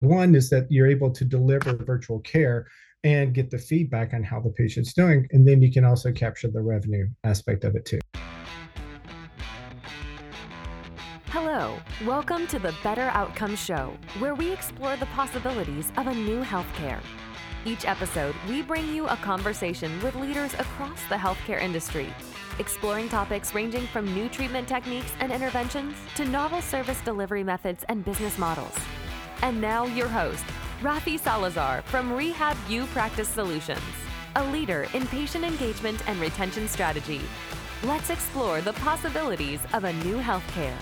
One 0.00 0.34
is 0.34 0.48
that 0.48 0.66
you're 0.70 0.86
able 0.86 1.10
to 1.10 1.26
deliver 1.26 1.76
virtual 1.76 2.20
care 2.20 2.66
and 3.04 3.34
get 3.34 3.50
the 3.50 3.58
feedback 3.58 4.14
on 4.14 4.22
how 4.22 4.40
the 4.40 4.48
patient's 4.48 4.94
doing. 4.94 5.28
And 5.32 5.46
then 5.46 5.60
you 5.60 5.70
can 5.70 5.84
also 5.84 6.10
capture 6.10 6.48
the 6.48 6.62
revenue 6.62 7.06
aspect 7.22 7.64
of 7.64 7.76
it 7.76 7.84
too. 7.84 7.98
Hello, 11.26 11.78
welcome 12.06 12.46
to 12.46 12.58
the 12.58 12.74
Better 12.82 13.10
Outcomes 13.12 13.62
Show, 13.62 13.92
where 14.20 14.34
we 14.34 14.50
explore 14.50 14.96
the 14.96 15.04
possibilities 15.06 15.92
of 15.98 16.06
a 16.06 16.14
new 16.14 16.42
healthcare. 16.42 17.00
Each 17.66 17.84
episode, 17.84 18.34
we 18.48 18.62
bring 18.62 18.88
you 18.88 19.06
a 19.06 19.16
conversation 19.16 20.02
with 20.02 20.14
leaders 20.14 20.54
across 20.54 20.98
the 21.10 21.16
healthcare 21.16 21.60
industry, 21.60 22.08
exploring 22.58 23.10
topics 23.10 23.54
ranging 23.54 23.86
from 23.88 24.06
new 24.14 24.30
treatment 24.30 24.66
techniques 24.66 25.12
and 25.20 25.30
interventions 25.30 25.94
to 26.16 26.24
novel 26.24 26.62
service 26.62 27.02
delivery 27.02 27.44
methods 27.44 27.84
and 27.90 28.02
business 28.02 28.38
models. 28.38 28.74
And 29.42 29.58
now, 29.60 29.86
your 29.86 30.08
host, 30.08 30.44
Rafi 30.82 31.18
Salazar 31.18 31.82
from 31.82 32.12
Rehab 32.12 32.56
U 32.68 32.84
Practice 32.86 33.28
Solutions, 33.28 33.80
a 34.36 34.44
leader 34.50 34.86
in 34.92 35.06
patient 35.06 35.44
engagement 35.44 36.06
and 36.06 36.20
retention 36.20 36.68
strategy. 36.68 37.22
Let's 37.84 38.10
explore 38.10 38.60
the 38.60 38.74
possibilities 38.74 39.60
of 39.72 39.84
a 39.84 39.92
new 40.04 40.18
healthcare. 40.18 40.76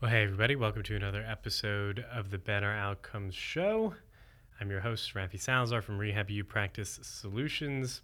Well, 0.00 0.10
hey, 0.10 0.24
everybody, 0.24 0.56
welcome 0.56 0.82
to 0.82 0.96
another 0.96 1.24
episode 1.24 2.04
of 2.12 2.30
the 2.30 2.38
Better 2.38 2.72
Outcomes 2.72 3.36
Show. 3.36 3.94
I'm 4.60 4.70
your 4.70 4.80
host, 4.80 5.14
Rafi 5.14 5.40
Salazar 5.40 5.82
from 5.82 5.98
Rehab 5.98 6.30
U 6.30 6.42
Practice 6.42 6.98
Solutions. 7.02 8.02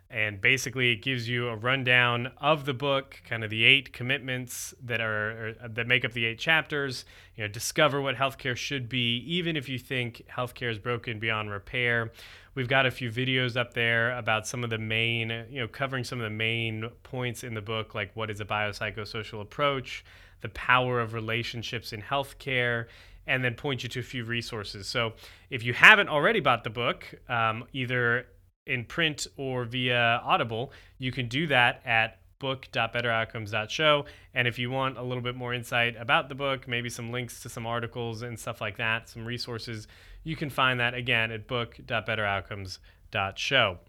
And 0.09 0.41
basically, 0.41 0.91
it 0.91 1.03
gives 1.03 1.29
you 1.29 1.49
a 1.49 1.55
rundown 1.55 2.31
of 2.37 2.65
the 2.65 2.73
book, 2.73 3.21
kind 3.29 3.43
of 3.43 3.51
the 3.51 3.63
eight 3.63 3.93
commitments 3.93 4.73
that 4.81 5.01
are 5.01 5.53
that 5.69 5.85
make 5.85 6.03
up 6.03 6.13
the 6.13 6.25
eight 6.25 6.39
chapters. 6.39 7.05
You 7.35 7.43
know, 7.43 7.47
discover 7.47 8.01
what 8.01 8.15
healthcare 8.15 8.57
should 8.57 8.89
be, 8.89 9.17
even 9.27 9.55
if 9.55 9.69
you 9.69 9.77
think 9.77 10.23
healthcare 10.35 10.71
is 10.71 10.79
broken 10.79 11.19
beyond 11.19 11.51
repair. 11.51 12.11
We've 12.55 12.67
got 12.67 12.87
a 12.87 12.91
few 12.91 13.11
videos 13.11 13.55
up 13.55 13.75
there 13.75 14.17
about 14.17 14.47
some 14.47 14.63
of 14.63 14.71
the 14.71 14.79
main, 14.79 15.29
you 15.51 15.61
know, 15.61 15.67
covering 15.67 16.03
some 16.03 16.19
of 16.19 16.23
the 16.23 16.31
main 16.31 16.89
points 17.03 17.43
in 17.43 17.53
the 17.53 17.61
book, 17.61 17.93
like 17.93 18.15
what 18.15 18.31
is 18.31 18.41
a 18.41 18.45
biopsychosocial 18.45 19.41
approach, 19.41 20.03
the 20.41 20.49
power 20.49 20.99
of 20.99 21.13
relationships 21.13 21.93
in 21.93 22.01
healthcare, 22.01 22.87
and 23.25 23.43
then 23.43 23.55
point 23.55 23.83
you 23.83 23.89
to 23.89 23.99
a 23.99 24.03
few 24.03 24.23
resources. 24.23 24.87
So 24.87 25.13
if 25.49 25.63
you 25.63 25.73
haven't 25.73 26.09
already 26.09 26.39
bought 26.39 26.63
the 26.63 26.69
book, 26.69 27.05
um, 27.27 27.65
either 27.73 28.27
in 28.65 28.85
print 28.85 29.27
or 29.37 29.65
via 29.65 30.21
Audible, 30.23 30.71
you 30.97 31.11
can 31.11 31.27
do 31.27 31.47
that 31.47 31.81
at 31.85 32.19
book.betteroutcomes.show. 32.39 34.05
And 34.33 34.47
if 34.47 34.57
you 34.59 34.69
want 34.69 34.97
a 34.97 35.03
little 35.03 35.23
bit 35.23 35.35
more 35.35 35.53
insight 35.53 35.95
about 35.97 36.29
the 36.29 36.35
book, 36.35 36.67
maybe 36.67 36.89
some 36.89 37.11
links 37.11 37.41
to 37.41 37.49
some 37.49 37.65
articles 37.65 38.21
and 38.21 38.39
stuff 38.39 38.61
like 38.61 38.77
that, 38.77 39.09
some 39.09 39.25
resources, 39.25 39.87
you 40.23 40.35
can 40.35 40.49
find 40.49 40.79
that 40.79 40.93
again 40.93 41.31
at 41.31 41.47
book.betteroutcomes.show. 41.47 43.79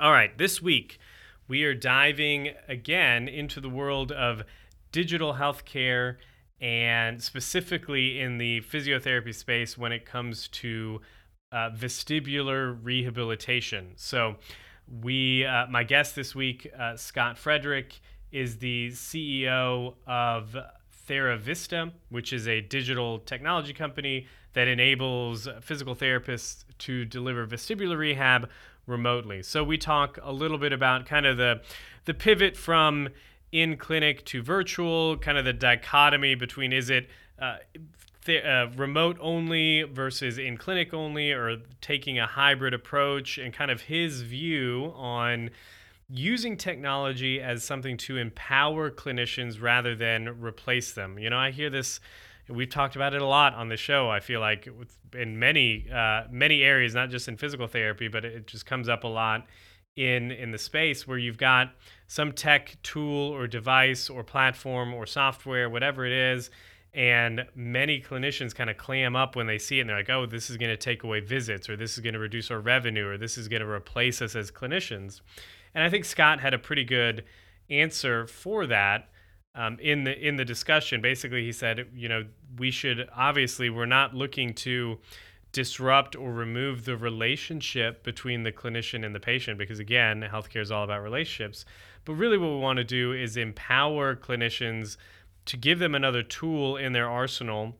All 0.00 0.12
right, 0.12 0.36
this 0.36 0.60
week 0.60 0.98
we 1.46 1.62
are 1.64 1.74
diving 1.74 2.50
again 2.68 3.28
into 3.28 3.60
the 3.60 3.68
world 3.68 4.10
of 4.12 4.42
digital 4.94 5.34
healthcare 5.34 6.18
and 6.60 7.20
specifically 7.20 8.20
in 8.20 8.38
the 8.38 8.60
physiotherapy 8.60 9.34
space 9.34 9.76
when 9.76 9.90
it 9.90 10.06
comes 10.06 10.46
to 10.46 11.00
uh, 11.50 11.68
vestibular 11.70 12.78
rehabilitation. 12.80 13.90
So, 13.96 14.36
we, 15.02 15.44
uh, 15.44 15.66
my 15.66 15.82
guest 15.82 16.14
this 16.14 16.32
week, 16.34 16.70
uh, 16.78 16.96
Scott 16.96 17.38
Frederick, 17.38 18.00
is 18.30 18.58
the 18.58 18.90
CEO 18.90 19.94
of 20.06 20.56
TheraVista, 21.08 21.90
which 22.10 22.32
is 22.32 22.46
a 22.46 22.60
digital 22.60 23.18
technology 23.18 23.72
company 23.72 24.28
that 24.52 24.68
enables 24.68 25.48
physical 25.60 25.96
therapists 25.96 26.64
to 26.78 27.04
deliver 27.04 27.46
vestibular 27.48 27.98
rehab 27.98 28.48
remotely. 28.86 29.42
So 29.42 29.64
we 29.64 29.76
talk 29.76 30.20
a 30.22 30.32
little 30.32 30.58
bit 30.58 30.72
about 30.72 31.04
kind 31.06 31.26
of 31.26 31.36
the 31.36 31.62
the 32.04 32.14
pivot 32.14 32.56
from 32.56 33.08
in 33.54 33.76
clinic 33.76 34.24
to 34.24 34.42
virtual, 34.42 35.16
kind 35.16 35.38
of 35.38 35.44
the 35.44 35.52
dichotomy 35.52 36.34
between 36.34 36.72
is 36.72 36.90
it 36.90 37.08
uh, 37.38 37.58
th- 38.24 38.44
uh, 38.44 38.66
remote 38.76 39.16
only 39.20 39.84
versus 39.84 40.38
in 40.38 40.56
clinic 40.56 40.92
only, 40.92 41.30
or 41.30 41.58
taking 41.80 42.18
a 42.18 42.26
hybrid 42.26 42.74
approach, 42.74 43.38
and 43.38 43.54
kind 43.54 43.70
of 43.70 43.82
his 43.82 44.22
view 44.22 44.92
on 44.96 45.50
using 46.10 46.56
technology 46.56 47.40
as 47.40 47.62
something 47.62 47.96
to 47.96 48.16
empower 48.16 48.90
clinicians 48.90 49.62
rather 49.62 49.94
than 49.94 50.40
replace 50.42 50.92
them. 50.92 51.16
You 51.16 51.30
know, 51.30 51.38
I 51.38 51.52
hear 51.52 51.70
this. 51.70 52.00
We've 52.48 52.68
talked 52.68 52.96
about 52.96 53.14
it 53.14 53.22
a 53.22 53.26
lot 53.26 53.54
on 53.54 53.68
the 53.68 53.76
show. 53.76 54.10
I 54.10 54.18
feel 54.18 54.40
like 54.40 54.68
in 55.12 55.38
many 55.38 55.86
uh, 55.94 56.24
many 56.28 56.64
areas, 56.64 56.92
not 56.92 57.08
just 57.08 57.28
in 57.28 57.36
physical 57.36 57.68
therapy, 57.68 58.08
but 58.08 58.24
it 58.24 58.48
just 58.48 58.66
comes 58.66 58.88
up 58.88 59.04
a 59.04 59.08
lot 59.08 59.46
in 59.96 60.30
in 60.32 60.50
the 60.50 60.58
space 60.58 61.06
where 61.06 61.18
you've 61.18 61.38
got 61.38 61.70
some 62.06 62.32
tech 62.32 62.76
tool 62.82 63.30
or 63.30 63.46
device 63.46 64.10
or 64.10 64.24
platform 64.24 64.92
or 64.92 65.06
software 65.06 65.70
whatever 65.70 66.04
it 66.04 66.12
is 66.12 66.50
and 66.92 67.44
many 67.54 68.00
clinicians 68.00 68.54
kind 68.54 68.70
of 68.70 68.76
clam 68.76 69.14
up 69.14 69.36
when 69.36 69.46
they 69.46 69.58
see 69.58 69.78
it 69.78 69.82
and 69.82 69.90
they're 69.90 69.98
like 69.98 70.10
oh 70.10 70.26
this 70.26 70.50
is 70.50 70.56
going 70.56 70.70
to 70.70 70.76
take 70.76 71.04
away 71.04 71.20
visits 71.20 71.68
or 71.68 71.76
this 71.76 71.92
is 71.92 72.00
going 72.00 72.14
to 72.14 72.18
reduce 72.18 72.50
our 72.50 72.60
revenue 72.60 73.06
or 73.06 73.16
this 73.16 73.38
is 73.38 73.46
going 73.46 73.62
to 73.62 73.68
replace 73.68 74.20
us 74.20 74.34
as 74.34 74.50
clinicians. 74.50 75.20
And 75.74 75.84
i 75.84 75.90
think 75.90 76.04
scott 76.04 76.40
had 76.40 76.54
a 76.54 76.58
pretty 76.58 76.84
good 76.84 77.24
answer 77.70 78.26
for 78.26 78.66
that 78.66 79.08
um, 79.54 79.78
in 79.80 80.04
the 80.04 80.16
in 80.18 80.36
the 80.36 80.44
discussion. 80.44 81.00
Basically 81.00 81.44
he 81.44 81.52
said 81.52 81.86
you 81.94 82.08
know 82.08 82.24
we 82.58 82.70
should 82.70 83.08
obviously 83.16 83.70
we're 83.70 83.86
not 83.86 84.14
looking 84.14 84.54
to 84.54 84.98
disrupt 85.54 86.16
or 86.16 86.32
remove 86.32 86.84
the 86.84 86.96
relationship 86.96 88.02
between 88.02 88.42
the 88.42 88.52
clinician 88.52 89.06
and 89.06 89.14
the 89.14 89.20
patient 89.20 89.56
because 89.56 89.78
again 89.78 90.20
healthcare 90.30 90.60
is 90.60 90.70
all 90.70 90.84
about 90.84 91.02
relationships. 91.02 91.64
But 92.04 92.14
really 92.14 92.36
what 92.36 92.50
we 92.50 92.58
want 92.58 92.78
to 92.78 92.84
do 92.84 93.12
is 93.12 93.36
empower 93.36 94.16
clinicians 94.16 94.96
to 95.46 95.56
give 95.56 95.78
them 95.78 95.94
another 95.94 96.22
tool 96.22 96.76
in 96.76 96.92
their 96.92 97.08
arsenal 97.08 97.76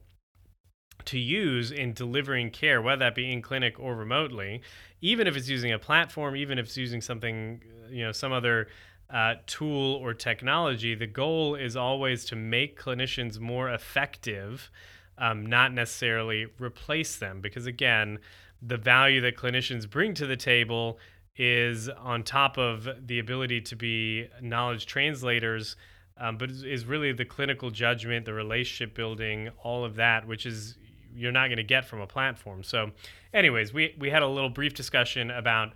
to 1.03 1.19
use 1.19 1.69
in 1.69 1.93
delivering 1.93 2.49
care 2.49 2.81
whether 2.81 2.99
that 2.99 3.13
be 3.13 3.31
in 3.31 3.41
clinic 3.41 3.77
or 3.77 3.93
remotely. 3.93 4.61
Even 5.01 5.27
if 5.27 5.35
it's 5.35 5.49
using 5.49 5.73
a 5.73 5.77
platform 5.77 6.35
even 6.35 6.57
if 6.57 6.67
it's 6.67 6.77
using 6.77 7.01
something 7.01 7.61
you 7.89 8.05
know 8.05 8.13
some 8.13 8.31
other 8.31 8.69
uh, 9.09 9.35
tool 9.45 9.95
or 9.95 10.13
technology, 10.13 10.95
the 10.95 11.07
goal 11.07 11.55
is 11.55 11.75
always 11.75 12.25
to 12.25 12.35
make 12.35 12.79
clinicians 12.79 13.37
more 13.39 13.69
effective, 13.69 14.71
um, 15.17 15.45
not 15.45 15.73
necessarily 15.73 16.47
replace 16.59 17.17
them. 17.17 17.41
Because 17.41 17.65
again, 17.65 18.19
the 18.61 18.77
value 18.77 19.21
that 19.21 19.37
clinicians 19.37 19.89
bring 19.89 20.13
to 20.15 20.25
the 20.25 20.37
table 20.37 20.99
is 21.37 21.89
on 21.89 22.23
top 22.23 22.57
of 22.57 22.87
the 23.05 23.19
ability 23.19 23.61
to 23.61 23.75
be 23.75 24.27
knowledge 24.41 24.85
translators, 24.85 25.75
um, 26.17 26.37
but 26.37 26.49
is 26.49 26.85
really 26.85 27.11
the 27.11 27.25
clinical 27.25 27.69
judgment, 27.69 28.25
the 28.25 28.33
relationship 28.33 28.95
building, 28.95 29.49
all 29.63 29.83
of 29.83 29.95
that, 29.95 30.25
which 30.27 30.45
is 30.45 30.77
you're 31.13 31.31
not 31.31 31.47
going 31.47 31.57
to 31.57 31.63
get 31.63 31.85
from 31.85 32.01
a 32.01 32.07
platform. 32.07 32.63
So, 32.63 32.91
anyways, 33.33 33.73
we 33.73 33.95
we 33.99 34.09
had 34.09 34.21
a 34.21 34.27
little 34.27 34.49
brief 34.49 34.73
discussion 34.73 35.31
about. 35.31 35.73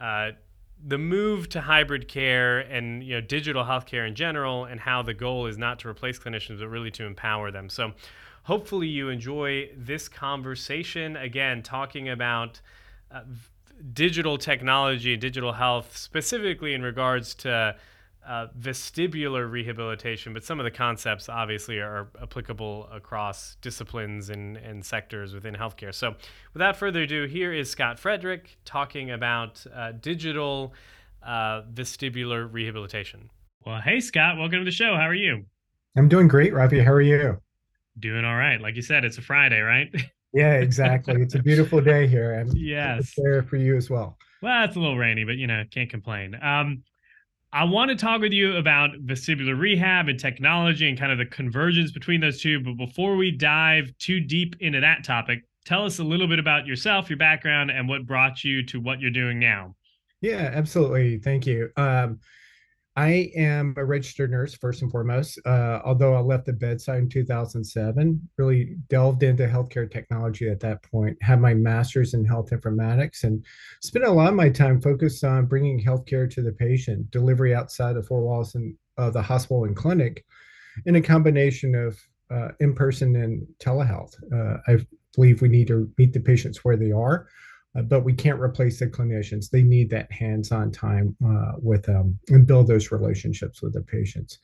Uh, 0.00 0.32
the 0.84 0.98
move 0.98 1.48
to 1.48 1.60
hybrid 1.60 2.08
care 2.08 2.58
and 2.58 3.04
you 3.04 3.14
know 3.14 3.20
digital 3.20 3.62
healthcare 3.64 4.06
in 4.06 4.16
general 4.16 4.64
and 4.64 4.80
how 4.80 5.00
the 5.00 5.14
goal 5.14 5.46
is 5.46 5.56
not 5.56 5.78
to 5.78 5.88
replace 5.88 6.18
clinicians 6.18 6.58
but 6.58 6.66
really 6.66 6.90
to 6.90 7.04
empower 7.04 7.52
them 7.52 7.68
so 7.68 7.92
hopefully 8.44 8.88
you 8.88 9.08
enjoy 9.08 9.70
this 9.76 10.08
conversation 10.08 11.16
again 11.16 11.62
talking 11.62 12.08
about 12.08 12.60
uh, 13.10 13.22
digital 13.92 14.38
technology 14.38 15.12
and 15.12 15.20
digital 15.20 15.52
health 15.52 15.96
specifically 15.96 16.74
in 16.74 16.82
regards 16.82 17.34
to 17.34 17.74
uh, 18.26 18.46
vestibular 18.58 19.50
rehabilitation, 19.50 20.32
but 20.32 20.44
some 20.44 20.60
of 20.60 20.64
the 20.64 20.70
concepts 20.70 21.28
obviously 21.28 21.78
are 21.78 22.08
applicable 22.22 22.88
across 22.92 23.56
disciplines 23.60 24.30
and, 24.30 24.56
and 24.58 24.84
sectors 24.84 25.34
within 25.34 25.54
healthcare. 25.54 25.92
So, 25.92 26.14
without 26.54 26.76
further 26.76 27.02
ado, 27.02 27.26
here 27.26 27.52
is 27.52 27.68
Scott 27.68 27.98
Frederick 27.98 28.58
talking 28.64 29.10
about 29.10 29.64
uh, 29.74 29.92
digital 29.92 30.72
uh, 31.22 31.62
vestibular 31.74 32.48
rehabilitation. 32.50 33.28
Well, 33.66 33.80
hey, 33.80 34.00
Scott, 34.00 34.38
welcome 34.38 34.60
to 34.60 34.64
the 34.64 34.70
show. 34.70 34.94
How 34.94 35.08
are 35.08 35.14
you? 35.14 35.44
I'm 35.96 36.08
doing 36.08 36.28
great, 36.28 36.52
Rafi. 36.52 36.84
How 36.84 36.92
are 36.92 37.00
you? 37.00 37.40
Doing 37.98 38.24
all 38.24 38.36
right. 38.36 38.60
Like 38.60 38.76
you 38.76 38.82
said, 38.82 39.04
it's 39.04 39.18
a 39.18 39.22
Friday, 39.22 39.60
right? 39.60 39.88
Yeah, 40.32 40.54
exactly. 40.54 41.20
it's 41.20 41.34
a 41.34 41.42
beautiful 41.42 41.80
day 41.80 42.06
here. 42.06 42.32
And 42.32 42.52
yes, 42.56 43.12
there 43.16 43.42
for 43.42 43.56
you 43.56 43.76
as 43.76 43.90
well. 43.90 44.16
Well, 44.40 44.64
it's 44.64 44.76
a 44.76 44.80
little 44.80 44.96
rainy, 44.96 45.24
but 45.24 45.36
you 45.36 45.46
know, 45.46 45.62
can't 45.70 45.90
complain. 45.90 46.36
Um, 46.42 46.82
I 47.52 47.64
want 47.64 47.90
to 47.90 47.96
talk 47.96 48.22
with 48.22 48.32
you 48.32 48.56
about 48.56 48.92
vestibular 49.04 49.58
rehab 49.58 50.08
and 50.08 50.18
technology 50.18 50.88
and 50.88 50.98
kind 50.98 51.12
of 51.12 51.18
the 51.18 51.26
convergence 51.26 51.92
between 51.92 52.20
those 52.20 52.40
two. 52.40 52.60
But 52.60 52.78
before 52.78 53.16
we 53.16 53.30
dive 53.30 53.92
too 53.98 54.20
deep 54.20 54.56
into 54.60 54.80
that 54.80 55.04
topic, 55.04 55.40
tell 55.66 55.84
us 55.84 55.98
a 55.98 56.04
little 56.04 56.26
bit 56.26 56.38
about 56.38 56.66
yourself, 56.66 57.10
your 57.10 57.18
background, 57.18 57.70
and 57.70 57.86
what 57.86 58.06
brought 58.06 58.42
you 58.42 58.64
to 58.66 58.80
what 58.80 59.00
you're 59.00 59.10
doing 59.10 59.38
now. 59.38 59.76
Yeah, 60.22 60.50
absolutely. 60.54 61.18
Thank 61.18 61.46
you. 61.46 61.70
Um, 61.76 62.20
I 62.94 63.30
am 63.34 63.74
a 63.78 63.84
registered 63.84 64.30
nurse 64.30 64.54
first 64.54 64.82
and 64.82 64.90
foremost. 64.90 65.38
Uh, 65.46 65.80
although 65.84 66.14
I 66.14 66.20
left 66.20 66.44
the 66.44 66.52
bedside 66.52 66.98
in 66.98 67.08
2007, 67.08 68.28
really 68.36 68.76
delved 68.88 69.22
into 69.22 69.46
healthcare 69.46 69.90
technology 69.90 70.48
at 70.48 70.60
that 70.60 70.82
point. 70.82 71.16
Had 71.22 71.40
my 71.40 71.54
master's 71.54 72.12
in 72.12 72.24
health 72.24 72.50
informatics 72.50 73.24
and 73.24 73.42
spent 73.80 74.04
a 74.04 74.10
lot 74.10 74.28
of 74.28 74.34
my 74.34 74.50
time 74.50 74.78
focused 74.80 75.24
on 75.24 75.46
bringing 75.46 75.82
healthcare 75.82 76.30
to 76.32 76.42
the 76.42 76.52
patient, 76.52 77.10
delivery 77.10 77.54
outside 77.54 77.94
the 77.94 78.02
four 78.02 78.20
walls 78.20 78.54
and, 78.56 78.76
of 78.98 79.14
the 79.14 79.22
hospital 79.22 79.64
and 79.64 79.74
clinic, 79.74 80.24
in 80.84 80.96
a 80.96 81.02
combination 81.02 81.74
of 81.74 81.98
uh, 82.30 82.48
in-person 82.60 83.16
and 83.16 83.46
telehealth. 83.58 84.14
Uh, 84.32 84.58
I 84.68 84.84
believe 85.14 85.40
we 85.40 85.48
need 85.48 85.68
to 85.68 85.90
meet 85.96 86.12
the 86.12 86.20
patients 86.20 86.62
where 86.62 86.76
they 86.76 86.92
are 86.92 87.26
uh, 87.76 87.82
but 87.82 88.04
we 88.04 88.12
can't 88.12 88.40
replace 88.40 88.78
the 88.78 88.86
clinicians. 88.86 89.50
They 89.50 89.62
need 89.62 89.90
that 89.90 90.10
hands-on 90.12 90.72
time 90.72 91.16
uh, 91.24 91.52
with 91.58 91.84
them 91.84 92.18
and 92.28 92.46
build 92.46 92.66
those 92.66 92.92
relationships 92.92 93.62
with 93.62 93.72
the 93.72 93.82
patients. 93.82 94.38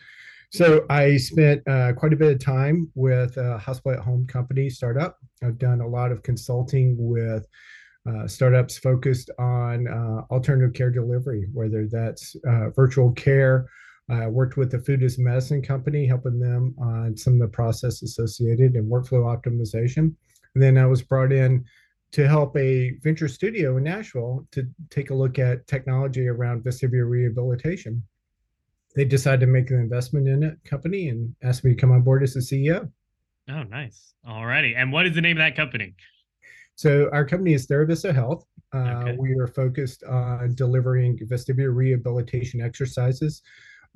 So 0.51 0.87
I 0.89 1.19
spent 1.19 1.67
uh, 1.69 1.93
quite 1.93 2.15
a 2.15 2.17
bit 2.17 2.33
of 2.33 2.41
time 2.41 2.91
with 2.95 3.37
a 3.37 3.59
hospital 3.59 3.99
at 3.99 4.05
home 4.05 4.27
company 4.27 4.71
startup. 4.71 5.19
I've 5.43 5.59
done 5.59 5.83
a 5.83 5.87
lot 5.87 6.11
of 6.11 6.23
consulting 6.23 6.97
with 6.99 7.47
uh, 8.09 8.27
startups 8.27 8.79
focused 8.79 9.31
on 9.39 9.87
uh, 9.87 10.23
alternative 10.33 10.73
care 10.73 10.91
delivery, 10.91 11.49
whether 11.53 11.87
that's 11.87 12.35
uh, 12.49 12.71
virtual 12.71 13.13
care. 13.13 13.67
I 14.11 14.27
worked 14.27 14.57
with 14.57 14.71
the 14.71 14.79
food 14.79 15.03
as 15.03 15.19
medicine 15.19 15.61
company, 15.61 16.07
helping 16.07 16.39
them 16.39 16.75
on 16.79 17.15
some 17.15 17.35
of 17.35 17.41
the 17.41 17.49
process 17.49 18.03
associated 18.03 18.75
and 18.75 18.91
workflow 18.91 19.25
optimization. 19.25 20.15
And 20.55 20.63
then 20.63 20.79
I 20.79 20.87
was 20.87 21.03
brought 21.03 21.31
in 21.31 21.67
to 22.13 22.27
help 22.27 22.57
a 22.57 22.93
venture 23.03 23.29
studio 23.29 23.77
in 23.77 23.85
Nashville 23.85 24.47
to 24.53 24.67
take 24.91 25.11
a 25.11 25.15
look 25.15 25.39
at 25.39 25.67
technology 25.67 26.27
around 26.27 26.65
vestibular 26.65 27.09
rehabilitation. 27.09 28.03
They 28.97 29.05
decided 29.05 29.41
to 29.41 29.47
make 29.47 29.71
an 29.71 29.79
investment 29.79 30.27
in 30.27 30.45
a 30.45 30.57
company 30.69 31.09
and 31.11 31.35
asked 31.43 31.65
me 31.65 31.75
to 31.75 31.77
come 31.77 31.93
on 31.93 32.03
board 32.03 32.23
as 32.23 32.35
the 32.35 32.41
CEO. 32.41 32.91
Oh, 33.51 33.63
nice. 33.65 34.15
All 34.27 34.47
righty. 34.47 34.75
And 34.75 34.93
what 34.93 35.07
is 35.07 35.15
the 35.15 35.21
name 35.21 35.37
of 35.37 35.43
that 35.43 35.57
company? 35.57 35.95
So 36.75 37.11
our 37.13 37.25
company 37.25 37.55
is 37.55 37.67
TheraVista 37.67 38.15
Health. 38.15 38.45
Uh, 38.75 38.79
okay. 38.79 39.17
We 39.19 39.35
are 39.39 39.47
focused 39.47 40.05
on 40.05 40.55
delivering 40.55 41.19
vestibular 41.19 41.75
rehabilitation 41.75 42.61
exercises 42.61 43.43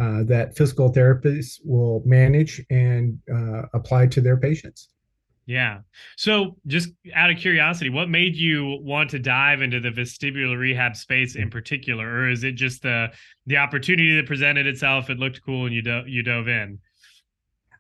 uh, 0.01 0.25
that 0.25 0.57
physical 0.57 0.93
therapists 0.93 1.61
will 1.65 2.03
manage 2.05 2.65
and 2.71 3.19
uh, 3.33 3.63
apply 3.75 4.07
to 4.09 4.21
their 4.21 4.37
patients. 4.37 4.89
Yeah. 5.47 5.81
So, 6.17 6.57
just 6.67 6.91
out 7.15 7.31
of 7.31 7.37
curiosity, 7.37 7.91
what 7.91 8.09
made 8.09 8.37
you 8.37 8.79
want 8.83 9.11
to 9.11 9.19
dive 9.19 9.61
into 9.61 9.81
the 9.81 9.91
vestibular 9.91 10.57
rehab 10.57 10.97
space 10.97 11.35
in 11.35 11.51
particular, 11.51 12.07
or 12.07 12.29
is 12.29 12.45
it 12.45 12.53
just 12.53 12.83
the 12.83 13.09
the 13.47 13.57
opportunity 13.57 14.17
that 14.17 14.27
presented 14.27 14.67
itself? 14.67 15.11
It 15.11 15.19
looked 15.19 15.45
cool, 15.45 15.67
and 15.67 15.75
you 15.75 15.83
do, 15.83 16.03
you 16.07 16.23
dove 16.23 16.49
in. 16.49 16.79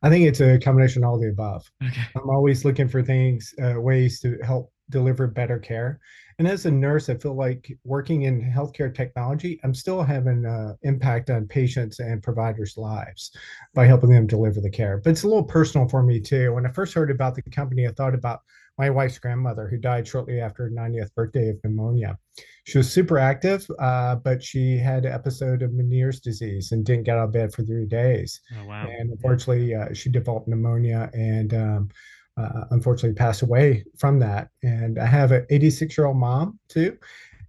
I 0.03 0.11
think 0.11 0.26
it's 0.26 0.41
a 0.41 0.59
combination 0.59 1.05
of 1.05 1.11
all 1.11 1.20
the 1.20 1.29
above. 1.29 1.70
Okay. 1.85 2.03
I'm 2.17 2.29
always 2.29 2.64
looking 2.64 2.88
for 2.88 3.03
things, 3.03 3.55
uh, 3.62 3.81
ways 3.81 4.19
to 4.20 4.37
help 4.43 4.73
deliver 4.91 5.29
better 5.29 5.61
care. 5.61 6.00
And 6.38 6.49
as 6.49 6.67
a 6.67 6.70
nurse, 6.70 7.08
I 7.08 7.14
feel 7.14 7.34
like 7.34 7.76
working 7.84 8.23
in 8.23 8.43
healthcare 8.43 8.94
technology, 8.94 9.61
I'm 9.64 9.75
still 9.75 10.02
having 10.02 10.44
an 10.44 10.76
impact 10.82 11.31
on 11.31 11.46
patients 11.46 12.00
and 12.00 12.23
providers' 12.23 12.76
lives 12.76 13.37
by 13.75 13.87
helping 13.87 14.11
them 14.11 14.26
deliver 14.26 14.61
the 14.61 14.70
care. 14.70 15.00
But 15.02 15.11
it's 15.11 15.23
a 15.23 15.29
little 15.29 15.44
personal 15.44 15.88
for 15.88 16.02
me 16.02 16.20
too. 16.20 16.55
When 16.55 16.67
I 16.67 16.70
first 16.70 16.94
heard 16.94 17.11
about 17.11 17.34
the 17.34 17.43
company, 17.43 17.87
I 17.87 17.93
thought 17.93 18.14
about 18.14 18.40
my 18.79 18.90
wife's 18.90 19.19
grandmother 19.19 19.69
who 19.69 19.76
died 19.76 20.06
shortly 20.08 20.40
after 20.40 20.64
her 20.64 20.70
90th 20.70 21.14
birthday 21.14 21.50
of 21.50 21.58
pneumonia. 21.62 22.19
She 22.64 22.78
was 22.78 22.90
super 22.90 23.19
active, 23.19 23.67
uh, 23.78 24.17
but 24.17 24.43
she 24.43 24.78
had 24.78 25.05
an 25.05 25.12
episode 25.12 25.62
of 25.62 25.73
Meniere's 25.73 26.20
disease 26.20 26.73
and 26.73 26.85
didn't 26.85 27.05
get 27.05 27.19
out 27.19 27.25
of 27.25 27.32
bed 27.32 27.52
for 27.52 27.64
three 27.64 27.87
days. 27.87 28.40
Oh, 28.58 28.67
wow. 28.67 28.87
And 28.88 29.11
unfortunately, 29.11 29.75
uh, 29.75 29.92
she 29.92 30.11
developed 30.11 30.49
pneumonia 30.49 31.11
and 31.12 31.52
um, 31.54 31.88
uh, 32.37 32.65
unfortunately 32.71 33.15
passed 33.15 33.43
away 33.43 33.85
from 33.99 34.19
that. 34.21 34.49
And 34.62 34.99
I 34.99 35.07
have 35.07 35.33
an 35.33 35.47
86 35.51 35.97
year 35.97 36.07
old 36.07 36.17
mom 36.17 36.59
too. 36.69 36.97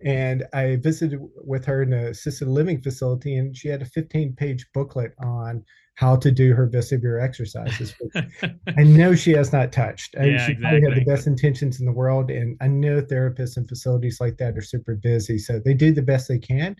And 0.04 0.46
I 0.54 0.78
visited 0.78 1.20
with 1.46 1.64
her 1.66 1.84
in 1.84 1.94
an 1.94 2.08
assisted 2.08 2.50
living 2.50 2.82
facility, 2.82 3.38
and 3.38 3.56
she 3.56 3.70
had 3.70 3.82
a 3.82 3.86
15 3.86 4.36
page 4.36 4.66
booklet 4.74 5.14
on 5.20 5.64
how 5.96 6.16
to 6.16 6.32
do 6.32 6.54
her 6.54 6.68
vestibular 6.68 7.22
exercises. 7.22 7.94
I 8.78 8.84
know 8.84 9.14
she 9.14 9.32
has 9.34 9.54
not 9.54 9.72
touched. 9.72 10.16
Yeah, 10.16 10.24
she 10.24 10.54
exactly. 10.54 10.56
probably 10.62 10.82
had 10.82 10.96
the 10.96 11.12
best 11.12 11.28
intentions 11.28 11.80
in 11.80 11.86
the 11.86 11.92
world. 11.92 12.32
And 12.32 12.58
I 12.62 12.68
know 12.68 13.02
therapists 13.02 13.58
and 13.58 13.70
facilities 13.70 14.20
like 14.20 14.38
that 14.38 14.58
are 14.58 14.62
super 14.62 14.96
busy. 14.96 15.38
So 15.38 15.60
they 15.60 15.76
do 15.76 15.92
the 15.92 16.02
best 16.02 16.28
they 16.28 16.40
can. 16.40 16.76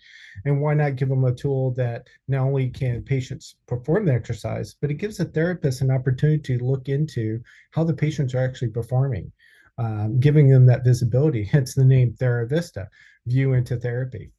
And 0.46 0.62
why 0.62 0.74
not 0.74 0.96
give 0.96 1.10
them 1.10 1.26
a 1.26 1.34
tool 1.34 1.74
that 1.76 2.08
not 2.28 2.42
only 2.42 2.70
can 2.70 3.04
patients 3.04 3.56
perform 3.68 4.06
the 4.06 4.14
exercise, 4.14 4.76
but 4.82 4.90
it 4.90 4.96
gives 4.96 5.18
the 5.18 5.26
therapist 5.26 5.82
an 5.82 5.92
opportunity 5.92 6.58
to 6.58 6.64
look 6.64 6.90
into 6.90 7.40
how 7.72 7.84
the 7.84 7.94
patients 7.94 8.34
are 8.34 8.44
actually 8.44 8.70
performing, 8.70 9.32
um, 9.78 10.20
giving 10.20 10.50
them 10.50 10.66
that 10.66 10.84
visibility, 10.84 11.44
hence 11.44 11.76
the 11.76 11.86
name 11.86 12.16
TheraVista, 12.20 12.88
view 13.28 13.54
into 13.54 13.78
therapy. 13.78 14.32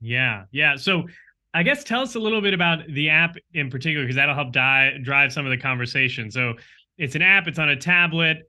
Yeah. 0.00 0.44
Yeah. 0.52 0.76
So 0.76 1.04
I 1.52 1.62
guess 1.62 1.84
tell 1.84 2.02
us 2.02 2.14
a 2.14 2.20
little 2.20 2.40
bit 2.40 2.54
about 2.54 2.86
the 2.88 3.10
app 3.10 3.36
in 3.54 3.70
particular, 3.70 4.04
because 4.04 4.16
that'll 4.16 4.34
help 4.34 4.52
die, 4.52 4.98
drive 5.02 5.32
some 5.32 5.46
of 5.46 5.50
the 5.50 5.58
conversation. 5.58 6.30
So 6.30 6.54
it's 6.96 7.14
an 7.14 7.22
app, 7.22 7.48
it's 7.48 7.58
on 7.58 7.70
a 7.70 7.76
tablet. 7.76 8.48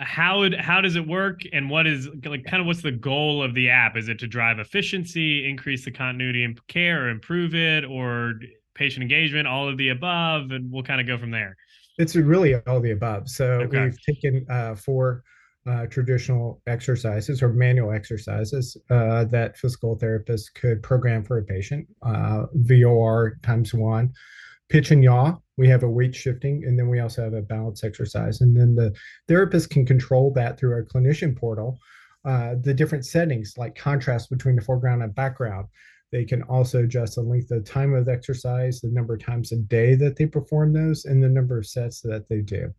How 0.00 0.40
would 0.40 0.54
how 0.54 0.80
does 0.80 0.96
it 0.96 1.06
work, 1.06 1.42
and 1.52 1.70
what 1.70 1.86
is 1.86 2.08
like 2.24 2.44
kind 2.44 2.60
of 2.60 2.66
what's 2.66 2.82
the 2.82 2.90
goal 2.90 3.42
of 3.42 3.54
the 3.54 3.70
app? 3.70 3.96
Is 3.96 4.08
it 4.08 4.18
to 4.20 4.26
drive 4.26 4.58
efficiency, 4.58 5.48
increase 5.48 5.84
the 5.84 5.92
continuity 5.92 6.42
and 6.44 6.60
care, 6.66 7.04
or 7.04 7.08
improve 7.10 7.54
it, 7.54 7.84
or 7.84 8.34
patient 8.74 9.02
engagement, 9.02 9.46
all 9.46 9.68
of 9.68 9.76
the 9.76 9.90
above, 9.90 10.52
and 10.52 10.70
we'll 10.70 10.82
kind 10.82 11.00
of 11.00 11.06
go 11.06 11.18
from 11.18 11.30
there. 11.30 11.56
It's 11.98 12.14
really 12.14 12.54
all 12.66 12.80
the 12.80 12.92
above. 12.92 13.28
So 13.28 13.44
okay. 13.62 13.84
we've 13.84 14.02
taken 14.02 14.46
uh, 14.48 14.76
four 14.76 15.24
uh, 15.68 15.86
traditional 15.86 16.62
exercises 16.66 17.42
or 17.42 17.48
manual 17.48 17.92
exercises 17.92 18.76
uh, 18.90 19.24
that 19.24 19.58
physical 19.58 19.98
therapists 19.98 20.52
could 20.54 20.82
program 20.82 21.22
for 21.22 21.38
a 21.38 21.44
patient. 21.44 21.86
Uh, 22.02 22.46
VOR 22.54 23.38
times 23.42 23.74
one, 23.74 24.12
pitch 24.70 24.90
and 24.90 25.04
yaw. 25.04 25.36
We 25.58 25.68
have 25.68 25.82
a 25.82 25.88
weight 25.88 26.14
shifting, 26.14 26.64
and 26.64 26.78
then 26.78 26.88
we 26.88 27.00
also 27.00 27.22
have 27.24 27.34
a 27.34 27.42
balance 27.42 27.84
exercise. 27.84 28.40
And 28.40 28.56
then 28.56 28.74
the 28.74 28.94
therapist 29.26 29.70
can 29.70 29.84
control 29.84 30.32
that 30.34 30.58
through 30.58 30.72
our 30.72 30.84
clinician 30.84 31.36
portal. 31.36 31.78
Uh, 32.24 32.54
the 32.60 32.74
different 32.74 33.04
settings 33.04 33.54
like 33.56 33.74
contrast 33.74 34.30
between 34.30 34.56
the 34.56 34.62
foreground 34.62 35.02
and 35.02 35.14
background, 35.14 35.66
They 36.10 36.24
can 36.24 36.42
also 36.42 36.84
adjust 36.84 37.16
the 37.16 37.22
length 37.22 37.50
of 37.50 37.64
time 37.64 37.94
of 37.94 38.08
exercise, 38.08 38.80
the 38.80 38.88
number 38.88 39.14
of 39.14 39.24
times 39.24 39.52
a 39.52 39.56
day 39.56 39.94
that 39.96 40.16
they 40.16 40.26
perform 40.26 40.72
those, 40.72 41.04
and 41.04 41.22
the 41.22 41.28
number 41.28 41.58
of 41.58 41.66
sets 41.66 42.00
that 42.02 42.28
they 42.28 42.40
do. 42.40 42.72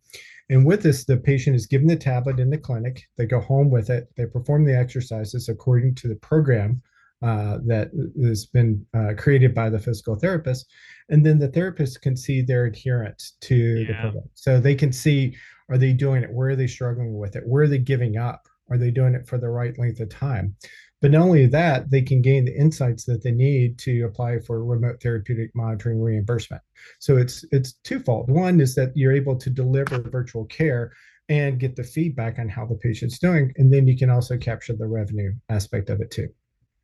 And 0.50 0.66
with 0.66 0.82
this, 0.82 1.06
the 1.06 1.18
patient 1.18 1.56
is 1.56 1.68
given 1.68 1.88
the 1.88 1.96
tablet 1.96 2.40
in 2.40 2.50
the 2.50 2.58
clinic. 2.58 3.04
They 3.18 3.26
go 3.26 3.40
home 3.40 3.70
with 3.70 3.90
it. 3.90 4.08
They 4.18 4.26
perform 4.26 4.66
the 4.66 4.78
exercises 4.78 5.48
according 5.48 5.96
to 5.96 6.08
the 6.08 6.16
program 6.16 6.82
uh, 7.22 7.60
that 7.66 7.92
has 8.24 8.46
been 8.46 8.86
uh, 8.96 9.14
created 9.18 9.54
by 9.54 9.70
the 9.70 9.80
physical 9.80 10.16
therapist. 10.16 10.66
And 11.10 11.26
then 11.26 11.38
the 11.38 11.50
therapist 11.50 12.02
can 12.02 12.16
see 12.16 12.42
their 12.42 12.66
adherence 12.66 13.34
to 13.42 13.56
yeah. 13.56 13.88
the 13.88 13.94
program. 14.02 14.30
So 14.34 14.60
they 14.60 14.76
can 14.76 14.92
see 14.92 15.36
are 15.70 15.78
they 15.78 15.94
doing 15.94 16.24
it? 16.24 16.34
Where 16.34 16.50
are 16.50 16.56
they 16.56 16.66
struggling 16.66 17.18
with 17.18 17.36
it? 17.36 17.44
Where 17.46 17.64
are 17.64 17.68
they 17.68 17.78
giving 17.78 18.18
up? 18.18 18.48
Are 18.72 18.78
they 18.78 18.90
doing 18.92 19.14
it 19.14 19.28
for 19.28 19.38
the 19.38 19.50
right 19.50 19.78
length 19.78 20.00
of 20.00 20.10
time? 20.10 20.56
But 21.02 21.12
not 21.12 21.22
only 21.22 21.46
that, 21.46 21.90
they 21.90 22.02
can 22.02 22.22
gain 22.22 22.44
the 22.44 22.56
insights 22.56 23.06
that 23.06 23.24
they 23.24 23.32
need 23.32 23.78
to 23.80 24.02
apply 24.02 24.40
for 24.40 24.66
remote 24.66 25.02
therapeutic 25.02 25.52
monitoring 25.56 26.02
reimbursement. 26.02 26.62
So 27.00 27.18
it's 27.18 27.46
it's 27.52 27.74
twofold. 27.84 28.30
One 28.30 28.60
is 28.60 28.76
that 28.76 28.96
you're 28.96 29.14
able 29.14 29.38
to 29.38 29.50
deliver 29.50 30.00
virtual 30.00 30.46
care 30.46 30.92
and 31.30 31.60
get 31.60 31.76
the 31.76 31.84
feedback 31.84 32.40
on 32.40 32.50
how 32.50 32.66
the 32.66 32.76
patient's 32.76 33.20
doing, 33.20 33.54
and 33.58 33.72
then 33.72 33.88
you 33.88 33.98
can 33.98 34.10
also 34.10 34.38
capture 34.38 34.76
the 34.76 34.88
revenue 34.88 35.32
aspect 35.48 35.90
of 35.90 36.02
it 36.02 36.12
too. 36.12 36.28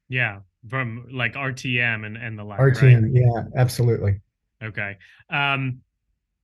Yeah, 0.08 0.40
from 0.70 1.08
like 1.12 1.34
RTM 1.34 2.06
and 2.06 2.16
and 2.16 2.40
the 2.40 2.44
like. 2.44 2.60
RTM, 2.60 3.04
right? 3.04 3.12
yeah, 3.14 3.44
absolutely. 3.62 4.22
Okay. 4.64 4.98
Um, 5.30 5.80